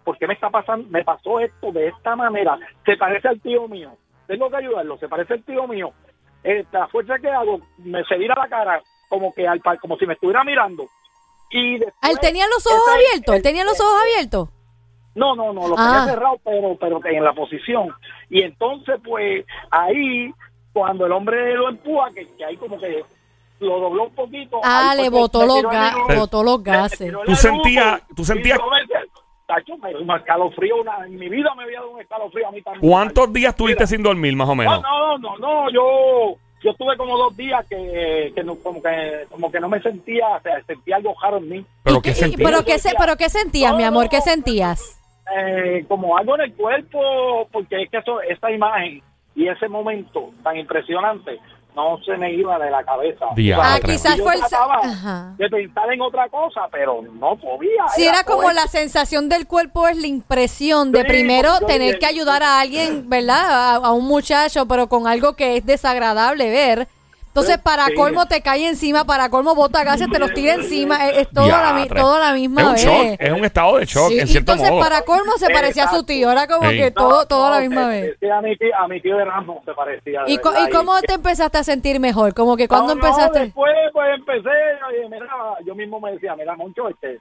¿por 0.03 0.17
qué 0.17 0.25
me 0.27 0.34
está 0.34 0.49
pasando? 0.49 0.88
Me 0.89 1.03
pasó 1.03 1.39
esto 1.39 1.71
de 1.71 1.89
esta 1.89 2.15
manera. 2.15 2.58
Se 2.86 2.97
parece 2.97 3.27
al 3.27 3.39
tío 3.41 3.67
mío. 3.67 3.91
Tengo 4.27 4.49
que 4.49 4.56
ayudarlo. 4.58 4.97
Se 4.97 5.08
parece 5.08 5.34
al 5.34 5.43
tío 5.43 5.67
mío. 5.67 5.91
Eh, 6.43 6.65
la 6.71 6.88
fuerza 6.88 7.19
que 7.19 7.29
hago, 7.29 7.60
me 7.77 8.03
se 8.06 8.15
vira 8.17 8.36
la 8.36 8.47
cara 8.47 8.82
como 9.08 9.32
que 9.34 9.47
al, 9.47 9.62
como 9.79 9.95
si 9.97 10.06
me 10.08 10.13
estuviera 10.15 10.43
mirando. 10.43 10.88
Y 11.51 11.73
después, 11.77 11.93
Ah, 12.01 12.10
¿Él 12.10 12.19
tenía 12.19 12.45
los 12.47 12.65
ojos 12.65 12.82
abiertos? 12.91 13.36
¿Él 13.36 13.43
tenía 13.43 13.63
los 13.63 13.79
ojos 13.79 14.01
abiertos? 14.01 14.49
No, 15.15 15.36
no, 15.36 15.54
no, 15.54 15.67
lo 15.67 15.76
Ah. 15.78 16.02
tenía 16.06 16.13
cerrado, 16.15 16.39
pero, 16.43 16.76
pero 16.80 16.99
en 17.17 17.23
la 17.23 17.34
posición. 17.34 17.89
Y 18.30 18.41
entonces, 18.41 18.95
pues, 19.04 19.45
ahí, 19.69 20.32
cuando 20.73 21.06
el 21.06 21.12
hombre 21.12 21.54
lo 21.56 21.69
empuja, 21.69 22.10
que, 22.15 22.28
que 22.36 22.45
ahí 22.45 22.58
como 22.58 22.80
que 22.80 23.04
lo 23.60 23.80
dobló 23.80 24.04
un 24.06 24.15
poquito. 24.15 24.60
Ah, 24.63 24.91
ahí 24.91 25.04
le 25.04 25.10
botó 25.10 25.45
los, 25.45 25.63
ga- 25.63 26.15
botó 26.17 26.43
gases. 26.60 27.13
Tú 27.26 27.36
sentías- 27.36 28.02
tú 28.15 28.23
sentías- 28.26 28.60
Tacho, 29.45 29.78
me 29.78 29.93
un 29.95 30.10
escalofrío, 30.10 30.78
una, 30.82 31.06
en 31.06 31.17
mi 31.19 31.28
vida 31.30 31.54
me 31.56 31.63
había 31.63 31.80
dado 31.80 31.91
un 31.91 32.02
escalofrío 32.02 32.47
a 32.47 32.52
mí 32.52 32.62
también. 32.62 32.89
¿Cuántos 32.89 33.32
días 33.34 33.54
tuviste 33.56 33.82
Mira. 33.84 33.88
sin 33.88 34.02
dormir, 34.02 34.36
más 34.38 34.47
o 34.47 34.52
No, 34.52 34.56
menos? 34.56 34.82
no, 34.82 35.17
no, 35.17 35.38
no, 35.38 35.69
yo, 35.69 36.36
yo 36.63 36.71
estuve 36.71 36.95
como 36.95 37.17
dos 37.17 37.36
días 37.36 37.63
que, 37.69 38.32
que 38.34 38.41
no, 38.43 38.56
como 38.56 38.82
que, 38.82 39.26
como 39.30 39.52
que 39.52 39.60
no 39.60 39.67
me 39.67 39.82
sentía, 39.82 40.28
o 40.38 40.41
sea, 40.41 40.63
sentía 40.65 40.95
algo 40.95 41.13
raro 41.21 41.38
en 41.38 41.49
mí. 41.49 41.65
¿Pero 41.84 41.97
¿Y 41.97 42.02
qué 42.02 42.13
sentías? 42.15 42.49
pero 42.52 42.63
qué 42.65 42.80
se- 42.80 42.95
pero 42.97 43.17
qué 43.17 43.30
sentías, 43.30 43.76
mi 43.76 43.82
No, 43.84 43.89
amor? 43.89 44.08
¿Qué 44.10 44.17
no, 44.19 44.23
sentías? 44.23 45.02
Eh, 45.36 45.86
como 45.88 46.17
algo 46.17 46.36
en 46.36 46.41
el 46.41 46.53
cuerpo, 46.53 47.47
porque 47.51 47.83
es 47.83 47.89
que 47.89 47.97
eso, 47.97 48.21
esa 48.21 48.51
imagen 48.51 49.01
y 49.36 49.47
ese 49.47 49.67
momento 49.67 50.31
tan 50.43 50.57
impresionante 50.57 51.39
no 51.75 51.97
se 52.05 52.15
me 52.17 52.31
iba 52.31 52.59
de 52.59 52.69
la 52.69 52.83
cabeza. 52.83 53.25
Ah, 53.57 53.79
quizás 53.83 54.17
Yo 54.17 54.23
fue 54.23 54.36
el... 54.36 54.39
trataba 54.41 54.79
Ajá. 54.83 55.33
de 55.38 55.49
pensar 55.49 55.91
en 55.91 56.01
otra 56.01 56.29
cosa, 56.29 56.62
pero 56.71 57.01
no 57.01 57.36
podía. 57.36 57.88
Si 57.95 58.05
era 58.05 58.23
como 58.23 58.51
la 58.51 58.67
sensación 58.67 59.27
del 59.27 59.47
cuerpo, 59.47 59.88
es 59.88 59.97
la 59.97 60.07
impresión 60.07 60.91
de 60.91 61.01
Sí, 61.01 61.07
primero 61.07 61.59
tener 61.65 61.97
que 61.97 62.05
ayudar 62.05 62.43
a 62.43 62.59
alguien, 62.59 63.09
¿verdad? 63.09 63.45
A, 63.49 63.75
a 63.77 63.91
un 63.91 64.05
muchacho, 64.05 64.67
pero 64.67 64.88
con 64.88 65.07
algo 65.07 65.33
que 65.33 65.57
es 65.57 65.65
desagradable 65.65 66.49
ver. 66.51 66.88
Entonces, 67.34 67.58
para 67.58 67.88
sí. 67.88 67.96
colmo 67.96 68.28
te 68.28 68.41
cae 68.41 68.67
encima, 68.67 69.06
para 69.06 69.28
colmo 69.30 69.56
bota 69.56 69.84
gases, 69.84 70.08
te 70.08 70.19
los 70.19 70.32
tira 70.36 70.54
encima. 70.54 71.10
Es, 71.10 71.17
es 71.17 71.30
todo, 71.32 71.48
la, 71.48 71.88
todo 71.96 72.34
misma 72.36 72.62
es 72.62 72.67
un 72.67 72.74
vez. 72.74 72.84
shock, 72.86 73.15
es 73.19 73.32
un 73.32 73.43
estado 73.46 73.78
de 73.78 73.86
shock, 73.88 74.10
Sí, 74.10 74.19
en 74.19 74.28
cierto 74.28 74.52
entonces, 74.52 74.69
modo. 74.72 74.82
para 74.84 75.02
colmo 75.02 75.32
se 75.38 75.50
parecía 75.50 75.86
a 75.86 75.88
su 75.89 76.04
tío. 76.04 76.32
Era 76.32 76.46
como 76.46 76.69
Sí. 76.69 76.78
que 76.78 76.91
No, 76.91 76.93
todo, 76.93 77.26
todo 77.26 77.48
a 77.48 77.50
la 77.50 77.56
no, 77.56 77.62
misma 77.69 77.86
se- 77.91 78.02
vez. 78.19 78.32
a, 78.32 78.41
mi 78.41 78.56
tío, 78.56 78.76
a 78.78 78.88
mi 78.88 79.02
tío 79.02 79.17
de 79.17 79.26
Ramos 79.26 79.65
se 79.65 79.74
parecía. 79.74 80.22
¿Y, 80.28 80.38
co- 80.38 80.52
verdad, 80.52 80.67
¿Y 80.67 80.72
cómo 80.72 81.02
te 81.02 81.13
empezaste 81.15 81.58
a 81.58 81.63
sentir 81.63 82.00
mejor? 82.00 82.36
Como 82.36 82.56
que 82.56 82.67
cuando 82.67 82.93
No, 82.93 83.02
no, 83.02 83.08
empezaste... 83.08 83.39
después 83.39 83.74
pues 83.93 84.08
empecé, 84.15 84.50
oye, 84.88 85.10
mira, 85.10 85.28
yo 85.65 85.74
mismo 85.74 86.00
me 86.00 86.12
decía, 86.12 86.36
mira, 86.36 86.56
Moncho, 86.56 86.88
este, 86.88 87.19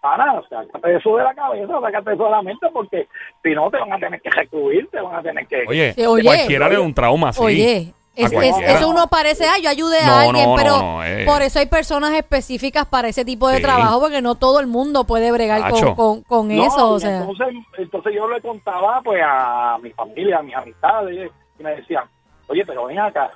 para, 0.00 0.40
sácate 0.48 0.96
eso 0.96 1.16
de 1.16 1.24
la 1.24 1.34
cabeza, 1.34 1.72
sácate 1.80 2.12
eso 2.14 2.24
de 2.26 2.30
la 2.30 2.42
mente, 2.42 2.66
porque 2.72 3.08
si 3.42 3.50
no 3.54 3.68
te 3.72 3.78
van 3.78 3.92
a 3.92 3.98
tener 3.98 4.20
que 4.20 4.30
recluir, 4.30 4.88
te 4.90 5.00
van 5.00 5.16
a 5.16 5.22
tener 5.22 5.46
que... 5.48 5.64
Oye, 5.66 5.92
Sí, 5.94 6.06
oye. 6.06 6.22
cualquiera 6.24 6.68
le 6.68 6.76
da 6.76 6.80
un 6.80 6.94
trauma 6.94 7.30
así. 7.30 7.42
Oye, 7.42 7.92
es- 8.16 8.32
es- 8.32 8.32
cualquiera. 8.32 8.72
eso 8.72 8.88
uno 8.88 9.06
parece, 9.08 9.44
ah, 9.46 9.58
yo 9.62 9.68
ayudé 9.70 10.00
a 10.00 10.06
No, 10.06 10.14
alguien, 10.16 10.48
no, 10.50 10.56
pero 10.56 10.76
no, 10.78 11.04
eh. 11.04 11.24
por 11.26 11.42
eso 11.42 11.58
hay 11.58 11.66
personas 11.66 12.12
específicas 12.14 12.86
para 12.86 13.08
ese 13.08 13.24
tipo 13.24 13.48
de 13.48 13.56
Sí. 13.58 13.62
trabajo, 13.62 14.00
porque 14.00 14.20
no 14.22 14.34
todo 14.34 14.58
el 14.60 14.66
mundo 14.66 15.04
puede 15.04 15.30
bregar 15.32 15.70
con, 15.70 15.94
con, 15.94 16.22
con 16.22 16.48
No, 16.48 16.64
eso, 16.66 16.90
o 16.92 16.98
sea. 16.98 17.18
Entonces, 17.18 17.48
entonces 17.78 18.14
yo 18.14 18.28
le 18.28 18.40
contaba 18.40 19.00
pues 19.02 19.22
a 19.24 19.78
mi 19.82 19.90
familia, 19.90 20.38
a 20.38 20.42
mis 20.42 20.54
amistades, 20.56 21.30
y 21.58 21.62
me 21.62 21.76
decían, 21.76 22.04
oye, 22.48 22.64
pero 22.66 22.86
ven 22.86 22.98
acá, 22.98 23.30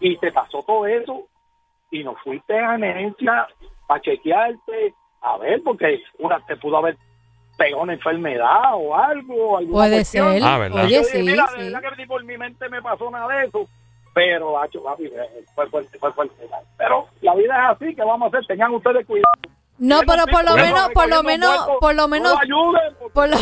y 0.00 0.16
te 0.18 0.30
pasó 0.32 0.62
todo 0.62 0.86
eso, 0.86 1.22
y 1.90 2.02
no 2.04 2.14
fuiste 2.22 2.58
a 2.58 2.74
emergencia 2.74 3.46
para 3.86 4.00
chequearte, 4.00 4.94
a 5.22 5.36
ver, 5.38 5.62
porque 5.64 6.02
una 6.18 6.38
te 6.40 6.56
pudo 6.56 6.78
haber 6.78 6.96
pegado 7.56 7.82
una 7.84 7.92
enfermedad 7.94 8.72
o 8.74 8.96
algo, 8.96 9.60
Puede 9.70 9.96
cuestión. 9.98 10.32
ser. 10.32 10.42
Ah, 10.44 10.58
Oye, 10.72 10.86
dije, 10.88 11.04
sí, 11.04 11.22
mira, 11.22 11.46
sí. 11.54 11.62
de 11.62 11.70
verdad 11.70 11.94
que 11.96 12.06
por 12.06 12.24
mi 12.24 12.36
mente 12.36 12.68
me 12.68 12.82
pasó 12.82 13.08
nada 13.10 13.28
de 13.38 13.46
eso. 13.46 13.68
Pero, 14.14 14.60
hacho, 14.60 14.82
papi, 14.82 15.10
fue 15.54 15.66
fuerte, 15.68 15.98
fue 15.98 16.12
fuerte. 16.12 16.34
Pero 16.78 17.08
la 17.20 17.34
vida 17.34 17.54
es 17.72 17.76
así, 17.76 17.94
¿qué 17.94 18.02
vamos 18.02 18.26
a 18.32 18.36
hacer? 18.38 18.46
Tengan 18.46 18.72
ustedes 18.74 19.04
cuidado. 19.06 19.24
No, 19.76 20.00
pero 20.06 20.24
por 20.26 20.44
lo 20.44 20.54
menos, 20.54 20.88
por 20.94 21.08
lo 21.08 21.22
menos, 21.24 21.56
por 21.80 21.94
lo 21.96 22.06
menos, 22.06 22.38
por 23.12 23.28
lo, 23.28 23.36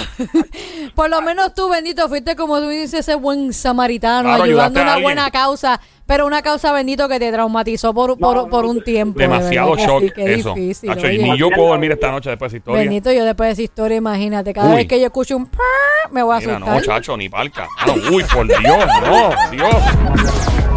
por 0.95 1.11
lo 1.11 1.21
menos 1.21 1.53
tú, 1.55 1.69
bendito, 1.69 2.09
fuiste 2.09 2.35
como 2.37 2.59
tú 2.59 2.69
dices, 2.71 3.01
ese 3.01 3.17
buen 3.17 3.53
samaritano, 3.53 4.31
Claro, 4.31 4.45
ayudando 4.45 4.81
a 4.81 4.83
una 4.83 4.93
alguien. 4.95 5.07
buena 5.07 5.31
causa, 5.31 5.79
pero 6.13 6.27
una 6.27 6.43
causa, 6.43 6.73
bendito, 6.73 7.09
que 7.09 7.19
te 7.19 7.33
traumatizó 7.33 7.95
por, 7.95 8.19
por, 8.19 8.37
no, 8.37 8.47
por 8.49 8.67
un 8.67 8.85
tiempo. 8.85 9.19
de 9.19 9.25
Demasiado 9.25 9.75
shock 9.79 10.13
qué 10.15 10.35
eso. 10.35 10.53
difícil, 10.53 10.91
y 11.11 11.19
ni 11.23 11.39
yo 11.39 11.49
puedo 11.49 11.69
dormir 11.69 11.93
esta 11.93 12.11
noche 12.11 12.29
después 12.29 12.53
de 12.53 12.59
esa 12.59 12.61
historia. 12.61 12.83
Bendito, 12.83 13.11
yo 13.13 13.25
después 13.25 13.49
de 13.49 13.53
esa 13.55 13.63
historia, 13.63 13.97
imagínate, 13.97 14.53
cada 14.53 14.69
Uy. 14.69 14.77
vez 14.77 14.89
que 14.89 15.01
yo 15.01 15.07
escucho 15.07 15.39
un 15.39 15.47
prrr, 15.47 16.13
me 16.13 16.23
voy 16.23 16.37
a 16.37 16.41
Mira, 16.41 16.57
asustar. 16.57 16.75
no, 16.75 16.81
chacho, 16.83 17.17
ni 17.17 17.31
palca. 17.31 17.67
Mano, 17.87 17.95
uy, 18.13 18.25
por 18.25 18.47
Dios, 18.47 18.87
no, 19.07 19.51
Dios. 19.53 20.72